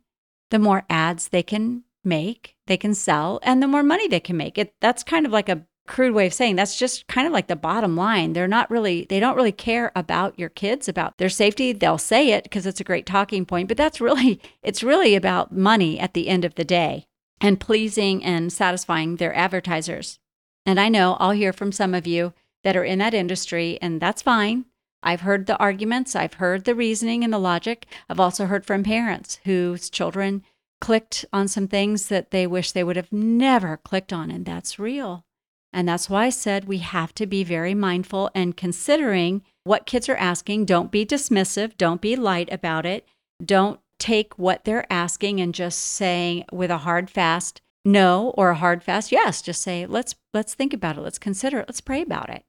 the 0.51 0.59
more 0.59 0.85
ads 0.89 1.29
they 1.29 1.43
can 1.43 1.83
make, 2.03 2.55
they 2.67 2.77
can 2.77 2.93
sell, 2.93 3.39
and 3.43 3.61
the 3.61 3.67
more 3.67 3.83
money 3.83 4.07
they 4.07 4.19
can 4.19 4.37
make. 4.37 4.57
It 4.57 4.75
that's 4.79 5.03
kind 5.03 5.25
of 5.25 5.31
like 5.31 5.49
a 5.49 5.65
crude 5.87 6.13
way 6.13 6.25
of 6.25 6.33
saying 6.33 6.55
that's 6.55 6.77
just 6.77 7.05
kind 7.07 7.27
of 7.27 7.33
like 7.33 7.47
the 7.47 7.55
bottom 7.55 7.95
line. 7.95 8.33
They're 8.33 8.47
not 8.47 8.69
really 8.69 9.05
they 9.09 9.19
don't 9.19 9.35
really 9.35 9.51
care 9.51 9.91
about 9.95 10.37
your 10.39 10.49
kids, 10.49 10.87
about 10.87 11.17
their 11.17 11.29
safety. 11.29 11.73
They'll 11.73 11.97
say 11.97 12.31
it 12.31 12.43
because 12.43 12.65
it's 12.65 12.79
a 12.79 12.85
great 12.85 13.05
talking 13.05 13.45
point, 13.45 13.67
but 13.67 13.77
that's 13.77 14.01
really 14.01 14.39
it's 14.63 14.83
really 14.83 15.15
about 15.15 15.51
money 15.51 15.99
at 15.99 16.13
the 16.13 16.27
end 16.27 16.45
of 16.45 16.55
the 16.55 16.65
day 16.65 17.07
and 17.41 17.59
pleasing 17.59 18.23
and 18.23 18.51
satisfying 18.51 19.17
their 19.17 19.35
advertisers. 19.35 20.19
And 20.65 20.79
I 20.79 20.89
know 20.89 21.17
I'll 21.19 21.31
hear 21.31 21.53
from 21.53 21.71
some 21.71 21.93
of 21.93 22.07
you 22.07 22.33
that 22.63 22.75
are 22.75 22.83
in 22.83 22.99
that 22.99 23.13
industry 23.13 23.77
and 23.81 24.01
that's 24.01 24.21
fine. 24.21 24.65
I've 25.03 25.21
heard 25.21 25.45
the 25.45 25.57
arguments, 25.57 26.15
I've 26.15 26.35
heard 26.35 26.65
the 26.65 26.73
reasoning 26.73 27.23
and 27.23 27.31
the 27.31 27.37
logic. 27.37 27.85
I've 28.09 28.19
also 28.19 28.47
heard 28.47 28.65
from 28.65 28.83
parents 28.83 29.39
whose 29.45 29.89
children 29.91 30.43
clicked 30.81 31.25
on 31.31 31.47
some 31.47 31.67
things 31.67 32.07
that 32.07 32.31
they 32.31 32.47
wish 32.47 32.71
they 32.71 32.83
would 32.83 32.95
have 32.95 33.11
never 33.11 33.77
clicked 33.77 34.11
on, 34.11 34.31
and 34.31 34.45
that's 34.45 34.79
real. 34.79 35.23
And 35.71 35.87
that's 35.87 36.09
why 36.09 36.25
I 36.25 36.29
said 36.29 36.65
we 36.65 36.79
have 36.79 37.13
to 37.15 37.25
be 37.25 37.43
very 37.43 37.73
mindful 37.73 38.31
and 38.33 38.57
considering 38.57 39.43
what 39.63 39.85
kids 39.85 40.09
are 40.09 40.15
asking. 40.15 40.65
Don't 40.65 40.91
be 40.91 41.05
dismissive, 41.05 41.77
don't 41.77 42.01
be 42.01 42.15
light 42.15 42.51
about 42.51 42.85
it. 42.85 43.07
Don't 43.43 43.79
take 44.05 44.37
what 44.37 44.65
they're 44.65 44.91
asking 44.93 45.41
and 45.41 45.55
just 45.55 45.79
saying 45.79 46.45
with 46.51 46.69
a 46.69 46.77
hard 46.79 47.09
fast 47.09 47.61
no 47.83 48.33
or 48.37 48.51
a 48.51 48.55
hard 48.55 48.83
fast 48.83 49.11
yes. 49.11 49.41
Just 49.41 49.63
say, 49.63 49.85
let's 49.87 50.13
let's 50.31 50.53
think 50.53 50.73
about 50.73 50.97
it, 50.97 51.01
let's 51.01 51.17
consider 51.17 51.59
it, 51.59 51.67
let's 51.67 51.81
pray 51.81 52.01
about 52.01 52.29
it. 52.29 52.43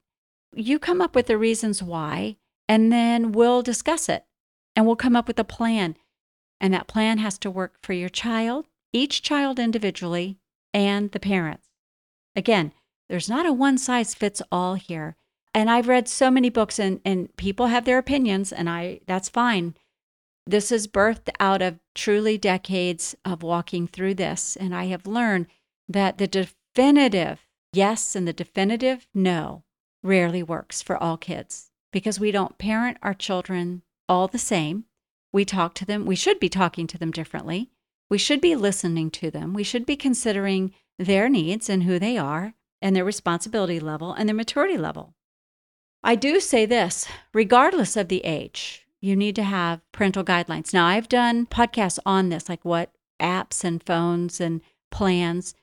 You 0.55 0.77
come 0.77 1.01
up 1.01 1.15
with 1.15 1.25
the 1.25 1.37
reasons 1.37 1.81
why, 1.81 2.37
and 2.67 2.91
then 2.91 3.31
we'll 3.31 3.63
discuss 3.63 4.07
it 4.07 4.25
and 4.75 4.85
we'll 4.85 4.95
come 4.95 5.15
up 5.15 5.27
with 5.27 5.39
a 5.39 5.43
plan. 5.43 5.95
And 6.61 6.73
that 6.73 6.87
plan 6.87 7.17
has 7.19 7.39
to 7.39 7.51
work 7.51 7.77
for 7.81 7.93
your 7.93 8.09
child, 8.09 8.65
each 8.93 9.23
child 9.23 9.59
individually, 9.59 10.37
and 10.73 11.11
the 11.11 11.19
parents. 11.19 11.67
Again, 12.35 12.71
there's 13.09 13.29
not 13.29 13.47
a 13.47 13.53
one 13.53 13.79
size 13.79 14.13
fits 14.13 14.43
all 14.51 14.75
here. 14.75 15.15
And 15.55 15.71
I've 15.71 15.87
read 15.87 16.07
so 16.07 16.29
many 16.29 16.49
books 16.49 16.77
and, 16.77 17.01
and 17.03 17.35
people 17.35 17.67
have 17.67 17.85
their 17.85 17.97
opinions 17.97 18.51
and 18.51 18.69
I 18.69 18.99
that's 19.07 19.29
fine. 19.29 19.75
This 20.47 20.71
is 20.71 20.87
birthed 20.87 21.29
out 21.41 21.61
of 21.61 21.79
truly 21.93 22.37
decades 22.37 23.15
of 23.25 23.43
walking 23.43 23.85
through 23.85 24.13
this. 24.13 24.55
And 24.55 24.73
I 24.73 24.85
have 24.85 25.05
learned 25.05 25.47
that 25.89 26.17
the 26.17 26.27
definitive 26.27 27.45
yes 27.73 28.15
and 28.15 28.25
the 28.25 28.33
definitive 28.33 29.07
no 29.13 29.63
rarely 30.01 30.41
works 30.41 30.81
for 30.81 30.95
all 30.95 31.17
kids 31.17 31.69
because 31.91 32.19
we 32.19 32.31
don't 32.31 32.57
parent 32.57 32.97
our 33.01 33.13
children 33.13 33.81
all 34.07 34.29
the 34.29 34.37
same. 34.37 34.85
We 35.33 35.43
talk 35.43 35.73
to 35.75 35.85
them, 35.85 36.05
we 36.05 36.15
should 36.15 36.39
be 36.39 36.49
talking 36.49 36.87
to 36.87 36.97
them 36.97 37.11
differently. 37.11 37.69
We 38.09 38.17
should 38.17 38.39
be 38.39 38.55
listening 38.55 39.11
to 39.11 39.29
them. 39.29 39.53
We 39.53 39.63
should 39.63 39.85
be 39.85 39.97
considering 39.97 40.73
their 40.97 41.27
needs 41.27 41.69
and 41.69 41.83
who 41.83 41.99
they 41.99 42.17
are 42.17 42.53
and 42.81 42.95
their 42.95 43.03
responsibility 43.03 43.81
level 43.81 44.13
and 44.13 44.29
their 44.29 44.35
maturity 44.35 44.77
level. 44.77 45.13
I 46.03 46.15
do 46.15 46.39
say 46.39 46.65
this 46.65 47.05
regardless 47.33 47.97
of 47.97 48.07
the 48.07 48.23
age, 48.23 48.86
you 49.07 49.15
need 49.15 49.35
to 49.37 49.43
have 49.43 49.81
parental 49.93 50.23
guidelines. 50.23 50.73
Now, 50.73 50.85
I've 50.85 51.07
done 51.07 51.45
podcasts 51.45 51.97
on 52.05 52.27
this, 52.27 52.49
like 52.49 52.65
what 52.65 52.91
apps 53.21 53.63
and 53.63 53.81
phones 53.81 54.41
and 54.41 54.59
plans, 54.91 55.55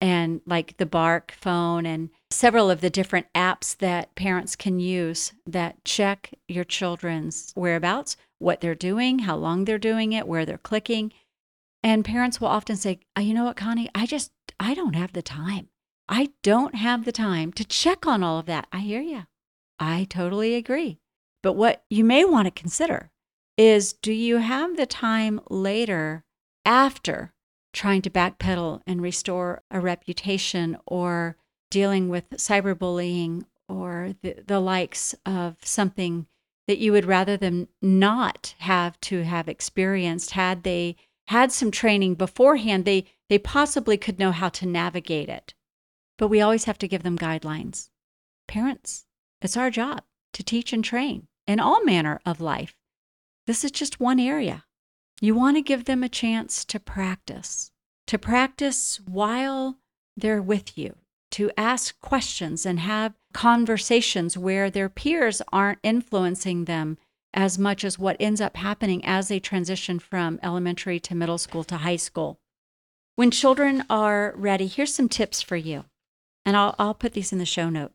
and 0.00 0.40
like 0.44 0.76
the 0.78 0.86
Bark 0.86 1.30
phone, 1.30 1.86
and 1.86 2.10
several 2.30 2.68
of 2.68 2.80
the 2.80 2.90
different 2.90 3.26
apps 3.32 3.76
that 3.78 4.14
parents 4.16 4.56
can 4.56 4.80
use 4.80 5.32
that 5.46 5.84
check 5.84 6.34
your 6.48 6.64
children's 6.64 7.52
whereabouts, 7.54 8.16
what 8.38 8.60
they're 8.60 8.74
doing, 8.74 9.20
how 9.20 9.36
long 9.36 9.64
they're 9.64 9.78
doing 9.78 10.12
it, 10.12 10.26
where 10.26 10.44
they're 10.44 10.58
clicking. 10.58 11.12
And 11.82 12.04
parents 12.04 12.40
will 12.40 12.48
often 12.48 12.76
say, 12.76 12.98
oh, 13.16 13.20
you 13.20 13.34
know 13.34 13.44
what, 13.44 13.56
Connie, 13.56 13.88
I 13.94 14.04
just, 14.04 14.32
I 14.58 14.74
don't 14.74 14.94
have 14.94 15.12
the 15.12 15.22
time. 15.22 15.68
I 16.08 16.30
don't 16.42 16.74
have 16.74 17.04
the 17.04 17.12
time 17.12 17.52
to 17.52 17.64
check 17.64 18.04
on 18.04 18.24
all 18.24 18.38
of 18.38 18.46
that. 18.46 18.66
I 18.72 18.78
hear 18.80 19.00
you. 19.00 19.26
I 19.78 20.08
totally 20.10 20.56
agree. 20.56 20.99
But 21.42 21.54
what 21.54 21.84
you 21.88 22.04
may 22.04 22.24
want 22.24 22.46
to 22.46 22.50
consider 22.50 23.10
is 23.56 23.92
do 23.92 24.12
you 24.12 24.38
have 24.38 24.76
the 24.76 24.86
time 24.86 25.40
later 25.48 26.24
after 26.64 27.32
trying 27.72 28.02
to 28.02 28.10
backpedal 28.10 28.82
and 28.86 29.00
restore 29.00 29.62
a 29.70 29.80
reputation 29.80 30.76
or 30.86 31.36
dealing 31.70 32.08
with 32.08 32.28
cyberbullying 32.30 33.44
or 33.68 34.14
the, 34.22 34.42
the 34.46 34.60
likes 34.60 35.14
of 35.24 35.56
something 35.62 36.26
that 36.66 36.78
you 36.78 36.92
would 36.92 37.04
rather 37.04 37.36
them 37.36 37.68
not 37.80 38.54
have 38.58 39.00
to 39.00 39.24
have 39.24 39.48
experienced? 39.48 40.32
Had 40.32 40.62
they 40.62 40.96
had 41.28 41.52
some 41.52 41.70
training 41.70 42.14
beforehand 42.14 42.84
they 42.84 43.06
they 43.28 43.38
possibly 43.38 43.96
could 43.96 44.18
know 44.18 44.32
how 44.32 44.48
to 44.48 44.66
navigate 44.66 45.28
it. 45.28 45.54
But 46.18 46.28
we 46.28 46.40
always 46.40 46.64
have 46.64 46.78
to 46.78 46.88
give 46.88 47.04
them 47.04 47.16
guidelines. 47.16 47.88
Parents, 48.48 49.06
it's 49.40 49.56
our 49.56 49.70
job 49.70 50.02
to 50.32 50.42
teach 50.42 50.72
and 50.72 50.84
train 50.84 51.28
in 51.46 51.60
all 51.60 51.84
manner 51.84 52.20
of 52.24 52.40
life. 52.40 52.76
This 53.46 53.64
is 53.64 53.70
just 53.70 54.00
one 54.00 54.20
area. 54.20 54.64
You 55.20 55.34
want 55.34 55.56
to 55.56 55.62
give 55.62 55.84
them 55.84 56.02
a 56.02 56.08
chance 56.08 56.64
to 56.66 56.80
practice, 56.80 57.70
to 58.06 58.18
practice 58.18 59.00
while 59.06 59.78
they're 60.16 60.42
with 60.42 60.78
you, 60.78 60.96
to 61.32 61.50
ask 61.56 62.00
questions 62.00 62.64
and 62.64 62.80
have 62.80 63.14
conversations 63.32 64.36
where 64.36 64.70
their 64.70 64.88
peers 64.88 65.42
aren't 65.52 65.78
influencing 65.82 66.64
them 66.64 66.98
as 67.32 67.58
much 67.58 67.84
as 67.84 67.98
what 67.98 68.16
ends 68.18 68.40
up 68.40 68.56
happening 68.56 69.04
as 69.04 69.28
they 69.28 69.38
transition 69.38 69.98
from 69.98 70.40
elementary 70.42 70.98
to 70.98 71.14
middle 71.14 71.38
school 71.38 71.64
to 71.64 71.76
high 71.78 71.96
school. 71.96 72.40
When 73.14 73.30
children 73.30 73.84
are 73.90 74.32
ready, 74.36 74.66
here's 74.66 74.94
some 74.94 75.08
tips 75.08 75.42
for 75.42 75.56
you 75.56 75.84
and 76.44 76.56
I'll, 76.56 76.74
I'll 76.78 76.94
put 76.94 77.12
these 77.12 77.32
in 77.32 77.38
the 77.38 77.46
show 77.46 77.68
notes. 77.68 77.94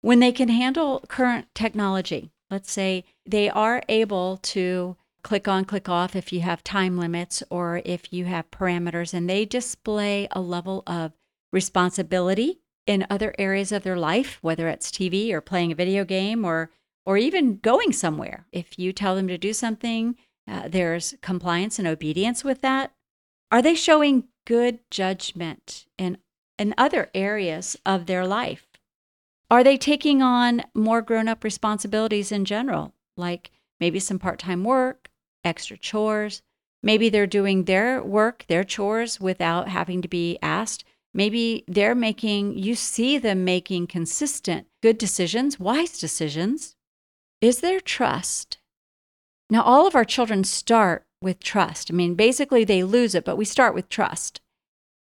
When 0.00 0.20
they 0.20 0.32
can 0.32 0.48
handle 0.48 1.04
current 1.08 1.48
technology, 1.54 2.30
let's 2.50 2.70
say 2.70 3.04
they 3.24 3.48
are 3.50 3.82
able 3.88 4.38
to 4.38 4.96
click 5.22 5.48
on, 5.48 5.64
click 5.64 5.88
off 5.88 6.14
if 6.14 6.32
you 6.32 6.40
have 6.40 6.62
time 6.62 6.96
limits 6.96 7.42
or 7.50 7.82
if 7.84 8.12
you 8.12 8.26
have 8.26 8.50
parameters, 8.50 9.12
and 9.12 9.28
they 9.28 9.44
display 9.44 10.28
a 10.30 10.40
level 10.40 10.82
of 10.86 11.12
responsibility 11.52 12.60
in 12.86 13.06
other 13.10 13.34
areas 13.38 13.72
of 13.72 13.82
their 13.82 13.96
life, 13.96 14.38
whether 14.40 14.68
it's 14.68 14.90
TV 14.90 15.32
or 15.32 15.40
playing 15.40 15.72
a 15.72 15.76
video 15.76 16.04
game 16.04 16.44
or 16.44 16.70
or 17.04 17.16
even 17.16 17.58
going 17.58 17.92
somewhere. 17.92 18.46
If 18.52 18.78
you 18.78 18.92
tell 18.92 19.14
them 19.14 19.28
to 19.28 19.38
do 19.38 19.52
something, 19.52 20.16
uh, 20.48 20.68
there's 20.68 21.14
compliance 21.22 21.78
and 21.78 21.86
obedience 21.86 22.42
with 22.42 22.62
that. 22.62 22.92
Are 23.50 23.62
they 23.62 23.74
showing 23.74 24.24
good 24.44 24.80
judgment 24.90 25.86
in 25.98 26.18
in 26.58 26.74
other 26.78 27.10
areas 27.14 27.76
of 27.84 28.06
their 28.06 28.26
life? 28.26 28.65
Are 29.50 29.62
they 29.62 29.76
taking 29.76 30.22
on 30.22 30.64
more 30.74 31.02
grown 31.02 31.28
up 31.28 31.44
responsibilities 31.44 32.32
in 32.32 32.44
general, 32.44 32.94
like 33.16 33.52
maybe 33.78 34.00
some 34.00 34.18
part 34.18 34.38
time 34.38 34.64
work, 34.64 35.08
extra 35.44 35.76
chores? 35.76 36.42
Maybe 36.82 37.08
they're 37.08 37.26
doing 37.26 37.64
their 37.64 38.02
work, 38.02 38.44
their 38.48 38.64
chores 38.64 39.20
without 39.20 39.68
having 39.68 40.02
to 40.02 40.08
be 40.08 40.38
asked. 40.42 40.84
Maybe 41.14 41.64
they're 41.66 41.94
making, 41.94 42.58
you 42.58 42.74
see 42.74 43.18
them 43.18 43.44
making 43.44 43.86
consistent, 43.86 44.66
good 44.82 44.98
decisions, 44.98 45.58
wise 45.58 45.98
decisions. 45.98 46.76
Is 47.40 47.60
there 47.60 47.80
trust? 47.80 48.58
Now, 49.48 49.62
all 49.62 49.86
of 49.86 49.94
our 49.94 50.04
children 50.04 50.44
start 50.44 51.06
with 51.22 51.40
trust. 51.40 51.90
I 51.90 51.94
mean, 51.94 52.14
basically, 52.14 52.64
they 52.64 52.82
lose 52.82 53.14
it, 53.14 53.24
but 53.24 53.36
we 53.36 53.44
start 53.44 53.74
with 53.74 53.88
trust. 53.88 54.40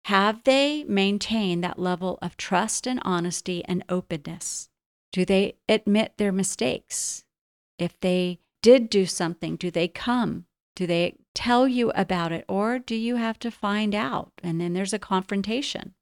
Have 0.04 0.42
they 0.44 0.84
maintained 0.84 1.62
that 1.62 1.78
level 1.78 2.18
of 2.20 2.36
trust 2.36 2.86
and 2.86 3.00
honesty 3.04 3.64
and 3.66 3.84
openness? 3.88 4.68
Do 5.12 5.24
they 5.24 5.56
admit 5.68 6.14
their 6.16 6.32
mistakes? 6.32 7.24
If 7.78 7.98
they 8.00 8.40
did 8.62 8.90
do 8.90 9.06
something, 9.06 9.56
do 9.56 9.70
they 9.70 9.88
come? 9.88 10.46
Do 10.76 10.86
they 10.86 11.16
tell 11.34 11.68
you 11.68 11.90
about 11.90 12.32
it? 12.32 12.44
Or 12.48 12.78
do 12.78 12.94
you 12.94 13.16
have 13.16 13.38
to 13.40 13.50
find 13.50 13.94
out? 13.94 14.32
And 14.42 14.60
then 14.60 14.72
there's 14.72 14.92
a 14.92 14.98
confrontation. 14.98 15.94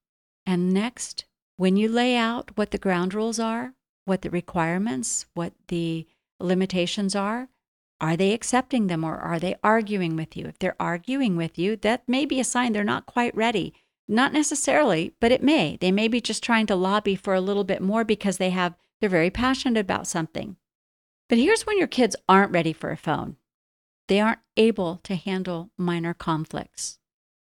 And 0.46 0.72
next, 0.72 1.24
when 1.56 1.76
you 1.76 1.88
lay 1.88 2.16
out 2.16 2.56
what 2.56 2.70
the 2.70 2.78
ground 2.78 3.14
rules 3.14 3.38
are, 3.38 3.74
what 4.04 4.22
the 4.22 4.30
requirements, 4.30 5.26
what 5.34 5.52
the 5.68 6.06
limitations 6.40 7.14
are, 7.14 7.48
are 8.00 8.16
they 8.16 8.32
accepting 8.32 8.86
them 8.86 9.04
or 9.04 9.16
are 9.16 9.38
they 9.38 9.56
arguing 9.62 10.16
with 10.16 10.36
you? 10.36 10.46
If 10.46 10.58
they're 10.58 10.80
arguing 10.80 11.36
with 11.36 11.58
you, 11.58 11.76
that 11.76 12.08
may 12.08 12.24
be 12.24 12.38
a 12.40 12.44
sign 12.44 12.72
they're 12.72 12.84
not 12.84 13.06
quite 13.06 13.34
ready 13.34 13.74
not 14.08 14.32
necessarily, 14.32 15.14
but 15.20 15.30
it 15.30 15.42
may. 15.42 15.76
They 15.76 15.92
may 15.92 16.08
be 16.08 16.20
just 16.20 16.42
trying 16.42 16.66
to 16.66 16.74
lobby 16.74 17.14
for 17.14 17.34
a 17.34 17.40
little 17.40 17.64
bit 17.64 17.82
more 17.82 18.04
because 18.04 18.38
they 18.38 18.50
have 18.50 18.74
they're 19.00 19.08
very 19.08 19.30
passionate 19.30 19.78
about 19.78 20.08
something. 20.08 20.56
But 21.28 21.38
here's 21.38 21.66
when 21.66 21.78
your 21.78 21.86
kids 21.86 22.16
aren't 22.28 22.52
ready 22.52 22.72
for 22.72 22.90
a 22.90 22.96
phone. 22.96 23.36
They 24.08 24.18
aren't 24.18 24.40
able 24.56 24.96
to 25.04 25.14
handle 25.14 25.70
minor 25.76 26.14
conflicts. 26.14 26.98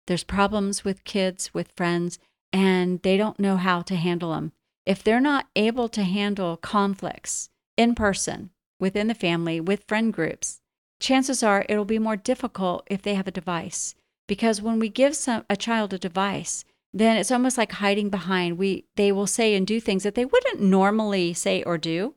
There's 0.08 0.24
problems 0.24 0.86
with 0.86 1.04
kids, 1.04 1.54
with 1.54 1.74
friends, 1.76 2.18
and 2.54 3.02
they 3.02 3.18
don't 3.18 3.40
know 3.40 3.58
how 3.58 3.82
to 3.82 3.96
handle 3.96 4.32
them. 4.32 4.54
If 4.86 5.04
they're 5.04 5.20
not 5.20 5.48
able 5.56 5.90
to 5.90 6.04
handle 6.04 6.58
conflicts 6.58 7.50
in 7.76 7.96
person, 7.96 8.52
within 8.80 9.08
the 9.08 9.14
family, 9.14 9.60
with 9.60 9.84
friend 9.88 10.14
groups, 10.14 10.62
chances 11.00 11.44
are 11.44 11.66
it'll 11.68 11.86
be 11.86 12.00
more 12.00 12.16
difficult 12.16 12.88
if 12.88 13.02
they 13.02 13.16
have 13.16 13.28
a 13.28 13.32
device 13.32 13.96
because 14.28 14.62
when 14.62 14.80
we 14.80 14.90
give 14.90 15.16
some 15.16 15.46
a 15.50 15.56
child 15.56 15.94
a 15.94 16.00
device, 16.00 16.66
then 16.94 17.18
it's 17.18 17.32
almost 17.32 17.58
like 17.58 17.74
hiding 17.74 18.10
behind 18.10 18.58
we 18.58 18.86
they 18.96 19.12
will 19.12 19.28
say 19.28 19.54
and 19.54 19.68
do 19.68 19.80
things 19.80 20.04
that 20.04 20.16
they 20.16 20.26
wouldn't 20.26 20.62
normally 20.62 21.34
say 21.34 21.62
or 21.64 21.78
do. 21.78 22.16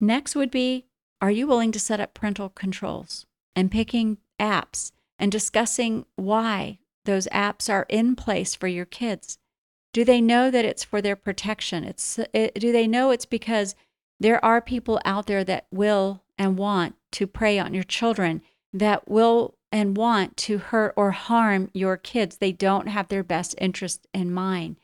Next 0.00 0.34
would 0.34 0.50
be 0.50 0.86
are 1.20 1.30
you 1.30 1.46
willing 1.46 1.72
to 1.72 1.80
set 1.80 2.00
up 2.00 2.14
parental 2.14 2.48
controls 2.48 3.26
and 3.56 3.70
picking 3.70 4.18
apps 4.38 4.92
and 5.18 5.32
discussing 5.32 6.06
why 6.16 6.78
those 7.04 7.26
apps 7.28 7.68
are 7.68 7.86
in 7.88 8.14
place 8.14 8.54
for 8.54 8.68
your 8.68 8.84
kids? 8.84 9.38
Do 9.92 10.04
they 10.04 10.20
know 10.20 10.50
that 10.50 10.64
it's 10.64 10.84
for 10.84 11.02
their 11.02 11.16
protection? 11.16 11.84
It's 11.84 12.18
it, 12.32 12.54
do 12.54 12.72
they 12.72 12.86
know 12.86 13.10
it's 13.10 13.26
because 13.26 13.74
there 14.20 14.42
are 14.44 14.60
people 14.60 15.00
out 15.04 15.26
there 15.26 15.44
that 15.44 15.66
will 15.70 16.22
and 16.38 16.56
want 16.56 16.94
to 17.12 17.26
prey 17.26 17.58
on 17.58 17.74
your 17.74 17.84
children 17.84 18.42
that 18.72 19.08
will 19.08 19.57
and 19.70 19.96
want 19.96 20.36
to 20.36 20.58
hurt 20.58 20.94
or 20.96 21.10
harm 21.10 21.70
your 21.74 21.96
kids. 21.96 22.36
They 22.36 22.52
don't 22.52 22.88
have 22.88 23.08
their 23.08 23.22
best 23.22 23.54
interest 23.58 24.06
in 24.14 24.32
mind. 24.32 24.76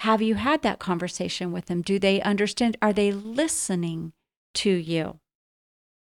Have 0.00 0.22
you 0.22 0.36
had 0.36 0.62
that 0.62 0.78
conversation 0.78 1.50
with 1.50 1.66
them? 1.66 1.82
Do 1.82 1.98
they 1.98 2.22
understand? 2.22 2.76
Are 2.80 2.92
they 2.92 3.10
listening 3.10 4.12
to 4.54 4.70
you? 4.70 5.18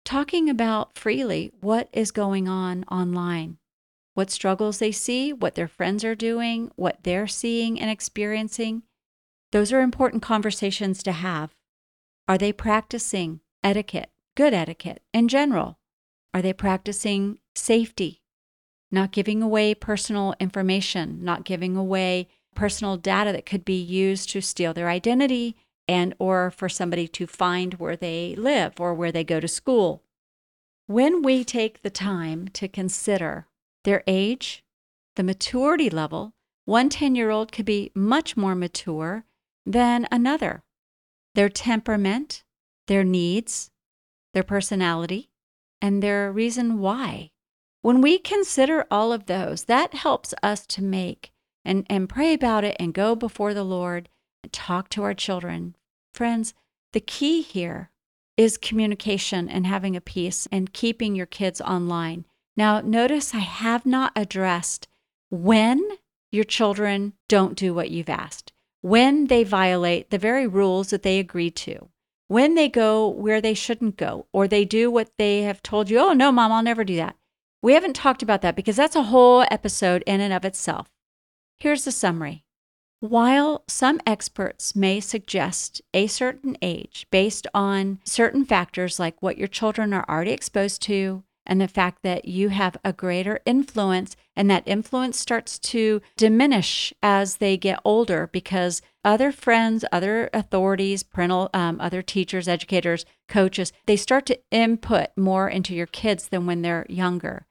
Talking 0.03 0.49
about 0.49 0.97
freely 0.97 1.51
what 1.61 1.89
is 1.93 2.11
going 2.11 2.47
on 2.47 2.83
online, 2.85 3.57
what 4.15 4.31
struggles 4.31 4.79
they 4.79 4.91
see, 4.91 5.31
what 5.31 5.55
their 5.55 5.67
friends 5.67 6.03
are 6.03 6.15
doing, 6.15 6.71
what 6.75 7.03
they're 7.03 7.27
seeing 7.27 7.79
and 7.79 7.89
experiencing. 7.89 8.83
Those 9.51 9.71
are 9.71 9.81
important 9.81 10.23
conversations 10.23 11.03
to 11.03 11.11
have. 11.11 11.53
Are 12.27 12.39
they 12.39 12.51
practicing 12.51 13.41
etiquette, 13.63 14.09
good 14.35 14.53
etiquette 14.53 15.03
in 15.13 15.27
general? 15.27 15.77
Are 16.33 16.41
they 16.41 16.53
practicing 16.53 17.37
safety? 17.55 18.22
Not 18.93 19.11
giving 19.11 19.41
away 19.41 19.73
personal 19.73 20.35
information, 20.39 21.17
not 21.23 21.43
giving 21.43 21.75
away 21.75 22.27
personal 22.55 22.95
data 22.95 23.31
that 23.31 23.45
could 23.45 23.65
be 23.65 23.81
used 23.81 24.29
to 24.29 24.39
steal 24.39 24.71
their 24.71 24.87
identity 24.87 25.55
and 25.87 26.13
or 26.19 26.51
for 26.51 26.69
somebody 26.69 27.07
to 27.07 27.25
find 27.25 27.73
where 27.73 27.95
they 27.95 28.35
live 28.37 28.79
or 28.79 28.93
where 28.93 29.11
they 29.11 29.23
go 29.23 29.39
to 29.39 29.47
school. 29.47 30.03
When 30.85 31.23
we 31.23 31.43
take 31.43 31.81
the 31.81 31.89
time 31.89 32.47
to 32.49 32.67
consider 32.67 33.47
their 33.83 34.03
age, 34.05 34.63
the 35.15 35.23
maturity 35.23 35.89
level, 35.89 36.33
one 36.65 36.89
10 36.89 37.15
year 37.15 37.31
old 37.31 37.51
could 37.51 37.65
be 37.65 37.91
much 37.95 38.37
more 38.37 38.53
mature 38.53 39.25
than 39.65 40.07
another. 40.11 40.61
Their 41.33 41.49
temperament, 41.49 42.43
their 42.85 43.03
needs, 43.03 43.71
their 44.35 44.43
personality, 44.43 45.31
and 45.81 46.03
their 46.03 46.31
reason 46.31 46.77
why. 46.77 47.31
When 47.83 47.99
we 47.99 48.17
consider 48.17 48.85
all 48.89 49.11
of 49.11 49.25
those, 49.25 49.65
that 49.65 49.93
helps 49.93 50.33
us 50.41 50.65
to 50.67 50.81
make 50.81 51.33
and, 51.65 51.85
and 51.89 52.07
pray 52.07 52.33
about 52.33 52.63
it 52.63 52.77
and 52.79 52.93
go 52.93 53.13
before 53.13 53.53
the 53.53 53.65
Lord 53.65 54.07
and 54.41 54.53
talk 54.53 54.87
to 54.91 55.03
our 55.03 55.13
children. 55.13 55.75
Friends, 56.13 56.53
the 56.93 57.01
key 57.01 57.41
here 57.41 57.89
is 58.37 58.57
communication 58.57 59.49
and 59.49 59.67
having 59.67 59.97
a 59.97 60.01
peace 60.01 60.47
and 60.49 60.71
keeping 60.71 61.13
your 61.13 61.25
kids 61.25 61.59
online. 61.59 62.23
Now, 62.55 62.79
notice 62.79 63.35
I 63.35 63.39
have 63.39 63.85
not 63.85 64.13
addressed 64.15 64.87
when 65.29 65.83
your 66.31 66.45
children 66.45 67.11
don't 67.27 67.57
do 67.57 67.73
what 67.73 67.91
you've 67.91 68.07
asked, 68.07 68.53
when 68.79 69.27
they 69.27 69.43
violate 69.43 70.09
the 70.09 70.17
very 70.17 70.47
rules 70.47 70.91
that 70.91 71.03
they 71.03 71.19
agreed 71.19 71.57
to, 71.57 71.89
when 72.29 72.55
they 72.55 72.69
go 72.69 73.09
where 73.09 73.41
they 73.41 73.53
shouldn't 73.53 73.97
go, 73.97 74.27
or 74.31 74.47
they 74.47 74.63
do 74.63 74.89
what 74.89 75.11
they 75.17 75.41
have 75.41 75.61
told 75.61 75.89
you, 75.89 75.99
oh, 75.99 76.13
no, 76.13 76.31
mom, 76.31 76.53
I'll 76.53 76.63
never 76.63 76.85
do 76.85 76.95
that. 76.95 77.17
We 77.63 77.75
haven't 77.75 77.95
talked 77.95 78.21
about 78.21 78.41
that 78.41 78.57
because 78.57 78.75
that's 78.75 78.97
a 78.97 79.03
whole 79.03 79.45
episode 79.49 80.03
in 80.05 80.19
and 80.19 80.33
of 80.33 80.43
itself. 80.43 80.89
Here's 81.59 81.85
the 81.85 81.93
summary. 81.93 82.43
While 82.99 83.63
some 83.69 84.01
experts 84.05 84.75
may 84.75 84.99
suggest 84.99 85.81
a 85.93 86.07
certain 86.07 86.57
age 86.61 87.07
based 87.09 87.47
on 87.53 87.99
certain 88.03 88.43
factors 88.43 88.99
like 88.99 89.21
what 89.21 89.37
your 89.37 89.47
children 89.47 89.93
are 89.93 90.05
already 90.09 90.31
exposed 90.31 90.81
to 90.83 91.23
and 91.45 91.61
the 91.61 91.69
fact 91.69 92.03
that 92.03 92.25
you 92.25 92.49
have 92.49 92.75
a 92.83 92.91
greater 92.91 93.39
influence 93.45 94.17
and 94.35 94.51
that 94.51 94.63
influence 94.65 95.17
starts 95.17 95.57
to 95.59 96.01
diminish 96.17 96.93
as 97.01 97.37
they 97.37 97.55
get 97.55 97.79
older 97.85 98.29
because 98.33 98.81
other 99.05 99.31
friends, 99.31 99.85
other 99.89 100.29
authorities, 100.33 101.01
parental, 101.01 101.49
um, 101.53 101.79
other 101.79 102.01
teachers, 102.01 102.49
educators, 102.49 103.05
coaches, 103.29 103.71
they 103.85 103.95
start 103.95 104.25
to 104.25 104.39
input 104.51 105.11
more 105.15 105.47
into 105.47 105.73
your 105.73 105.87
kids 105.87 106.27
than 106.27 106.45
when 106.45 106.61
they're 106.61 106.85
younger 106.89 107.47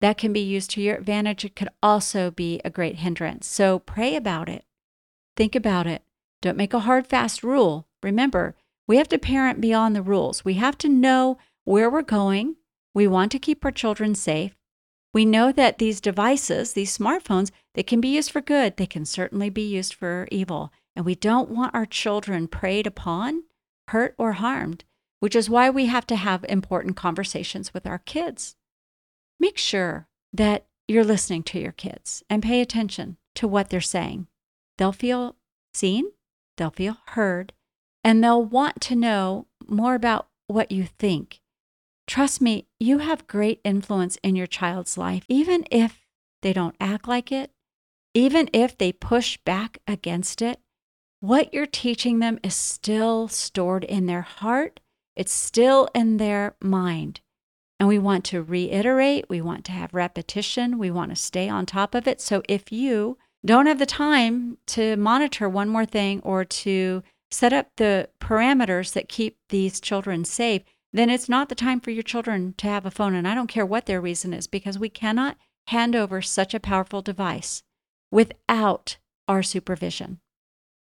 that 0.00 0.18
can 0.18 0.32
be 0.32 0.40
used 0.40 0.70
to 0.72 0.82
your 0.82 0.96
advantage. 0.96 1.44
It 1.44 1.56
could 1.56 1.68
also 1.82 2.30
be 2.30 2.60
a 2.64 2.70
great 2.70 2.96
hindrance. 2.96 3.46
So 3.46 3.78
pray 3.78 4.14
about 4.14 4.48
it. 4.48 4.64
Think 5.36 5.54
about 5.54 5.86
it. 5.86 6.02
Don't 6.42 6.56
make 6.56 6.74
a 6.74 6.80
hard, 6.80 7.06
fast 7.06 7.42
rule. 7.42 7.86
Remember, 8.02 8.54
we 8.86 8.98
have 8.98 9.08
to 9.08 9.18
parent 9.18 9.60
beyond 9.60 9.96
the 9.96 10.02
rules. 10.02 10.44
We 10.44 10.54
have 10.54 10.78
to 10.78 10.88
know 10.88 11.38
where 11.64 11.90
we're 11.90 12.02
going. 12.02 12.56
We 12.94 13.06
want 13.06 13.32
to 13.32 13.38
keep 13.38 13.64
our 13.64 13.70
children 13.70 14.14
safe. 14.14 14.54
We 15.12 15.24
know 15.24 15.50
that 15.50 15.78
these 15.78 16.00
devices, 16.00 16.74
these 16.74 16.96
smartphones, 16.96 17.50
they 17.74 17.82
can 17.82 18.00
be 18.00 18.08
used 18.08 18.30
for 18.30 18.40
good. 18.40 18.76
They 18.76 18.86
can 18.86 19.04
certainly 19.04 19.50
be 19.50 19.66
used 19.66 19.94
for 19.94 20.28
evil. 20.30 20.72
And 20.94 21.04
we 21.04 21.14
don't 21.14 21.50
want 21.50 21.74
our 21.74 21.86
children 21.86 22.48
preyed 22.48 22.86
upon, 22.86 23.44
hurt, 23.88 24.14
or 24.18 24.34
harmed, 24.34 24.84
which 25.20 25.34
is 25.34 25.50
why 25.50 25.70
we 25.70 25.86
have 25.86 26.06
to 26.08 26.16
have 26.16 26.44
important 26.48 26.96
conversations 26.96 27.72
with 27.72 27.86
our 27.86 27.98
kids 27.98 28.56
make 29.38 29.58
sure 29.58 30.08
that 30.32 30.66
you're 30.88 31.04
listening 31.04 31.42
to 31.44 31.58
your 31.58 31.72
kids 31.72 32.22
and 32.30 32.42
pay 32.42 32.60
attention 32.60 33.16
to 33.34 33.48
what 33.48 33.70
they're 33.70 33.80
saying. 33.80 34.26
They'll 34.78 34.92
feel 34.92 35.36
seen, 35.74 36.12
they'll 36.56 36.70
feel 36.70 36.98
heard, 37.08 37.52
and 38.04 38.22
they'll 38.22 38.44
want 38.44 38.80
to 38.82 38.96
know 38.96 39.46
more 39.66 39.94
about 39.94 40.28
what 40.46 40.70
you 40.70 40.84
think. 40.84 41.40
Trust 42.06 42.40
me, 42.40 42.66
you 42.78 42.98
have 42.98 43.26
great 43.26 43.60
influence 43.64 44.16
in 44.22 44.36
your 44.36 44.46
child's 44.46 44.96
life, 44.96 45.24
even 45.28 45.64
if 45.70 46.06
they 46.42 46.52
don't 46.52 46.76
act 46.80 47.08
like 47.08 47.32
it, 47.32 47.50
even 48.14 48.48
if 48.52 48.78
they 48.78 48.92
push 48.92 49.38
back 49.38 49.78
against 49.88 50.40
it. 50.40 50.60
What 51.20 51.52
you're 51.52 51.66
teaching 51.66 52.20
them 52.20 52.38
is 52.44 52.54
still 52.54 53.26
stored 53.26 53.82
in 53.82 54.06
their 54.06 54.22
heart, 54.22 54.80
it's 55.16 55.32
still 55.32 55.88
in 55.94 56.18
their 56.18 56.54
mind. 56.62 57.20
And 57.78 57.88
we 57.88 57.98
want 57.98 58.24
to 58.26 58.42
reiterate, 58.42 59.26
we 59.28 59.40
want 59.40 59.64
to 59.66 59.72
have 59.72 59.92
repetition, 59.92 60.78
we 60.78 60.90
want 60.90 61.10
to 61.10 61.16
stay 61.16 61.48
on 61.48 61.66
top 61.66 61.94
of 61.94 62.08
it. 62.08 62.20
So 62.20 62.42
if 62.48 62.72
you 62.72 63.18
don't 63.44 63.66
have 63.66 63.78
the 63.78 63.86
time 63.86 64.58
to 64.68 64.96
monitor 64.96 65.48
one 65.48 65.68
more 65.68 65.84
thing 65.84 66.20
or 66.22 66.44
to 66.44 67.02
set 67.30 67.52
up 67.52 67.68
the 67.76 68.08
parameters 68.20 68.92
that 68.94 69.08
keep 69.08 69.36
these 69.50 69.80
children 69.80 70.24
safe, 70.24 70.62
then 70.92 71.10
it's 71.10 71.28
not 71.28 71.50
the 71.50 71.54
time 71.54 71.80
for 71.80 71.90
your 71.90 72.02
children 72.02 72.54
to 72.56 72.66
have 72.66 72.86
a 72.86 72.90
phone. 72.90 73.14
And 73.14 73.28
I 73.28 73.34
don't 73.34 73.46
care 73.46 73.66
what 73.66 73.84
their 73.84 74.00
reason 74.00 74.32
is 74.32 74.46
because 74.46 74.78
we 74.78 74.88
cannot 74.88 75.36
hand 75.66 75.94
over 75.94 76.22
such 76.22 76.54
a 76.54 76.60
powerful 76.60 77.02
device 77.02 77.62
without 78.10 78.96
our 79.28 79.42
supervision. 79.42 80.20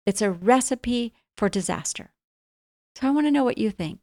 It's 0.06 0.22
a 0.22 0.30
recipe 0.32 1.14
for 1.36 1.50
disaster. 1.50 2.12
So 2.96 3.08
I 3.08 3.12
want 3.12 3.26
to 3.26 3.32
know 3.32 3.44
what 3.44 3.58
you 3.58 3.72
think. 3.72 4.00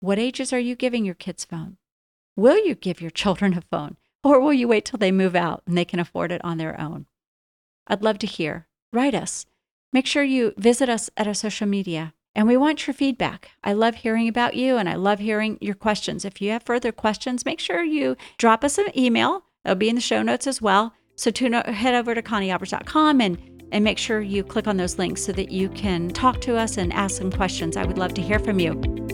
What 0.00 0.18
ages 0.18 0.52
are 0.52 0.58
you 0.58 0.74
giving 0.74 1.04
your 1.04 1.14
kids' 1.14 1.44
phone? 1.44 1.76
Will 2.36 2.58
you 2.64 2.74
give 2.74 3.00
your 3.00 3.10
children 3.10 3.56
a 3.56 3.60
phone 3.60 3.96
or 4.22 4.40
will 4.40 4.52
you 4.52 4.66
wait 4.66 4.84
till 4.84 4.98
they 4.98 5.12
move 5.12 5.36
out 5.36 5.62
and 5.66 5.78
they 5.78 5.84
can 5.84 6.00
afford 6.00 6.32
it 6.32 6.44
on 6.44 6.58
their 6.58 6.80
own? 6.80 7.06
I'd 7.86 8.02
love 8.02 8.18
to 8.20 8.26
hear. 8.26 8.66
Write 8.92 9.14
us. 9.14 9.46
Make 9.92 10.06
sure 10.06 10.24
you 10.24 10.52
visit 10.56 10.88
us 10.88 11.10
at 11.16 11.28
our 11.28 11.34
social 11.34 11.66
media. 11.66 12.14
And 12.34 12.48
we 12.48 12.56
want 12.56 12.86
your 12.86 12.94
feedback. 12.94 13.50
I 13.62 13.72
love 13.72 13.96
hearing 13.96 14.26
about 14.26 14.54
you 14.54 14.76
and 14.76 14.88
I 14.88 14.96
love 14.96 15.20
hearing 15.20 15.58
your 15.60 15.76
questions. 15.76 16.24
If 16.24 16.40
you 16.40 16.50
have 16.50 16.64
further 16.64 16.90
questions, 16.90 17.44
make 17.44 17.60
sure 17.60 17.84
you 17.84 18.16
drop 18.38 18.64
us 18.64 18.78
an 18.78 18.86
email. 18.98 19.44
It'll 19.64 19.76
be 19.76 19.88
in 19.88 19.94
the 19.94 20.00
show 20.00 20.22
notes 20.22 20.48
as 20.48 20.60
well. 20.60 20.94
So 21.14 21.30
to 21.30 21.60
head 21.72 21.94
over 21.94 22.14
to 22.14 22.22
conniealbers.com 22.22 23.20
and 23.20 23.38
and 23.72 23.82
make 23.82 23.98
sure 23.98 24.20
you 24.20 24.44
click 24.44 24.68
on 24.68 24.76
those 24.76 24.98
links 24.98 25.24
so 25.24 25.32
that 25.32 25.50
you 25.50 25.68
can 25.70 26.08
talk 26.10 26.40
to 26.42 26.56
us 26.56 26.76
and 26.76 26.92
ask 26.92 27.16
some 27.16 27.32
questions. 27.32 27.76
I 27.76 27.84
would 27.84 27.98
love 27.98 28.14
to 28.14 28.22
hear 28.22 28.38
from 28.38 28.60
you. 28.60 29.13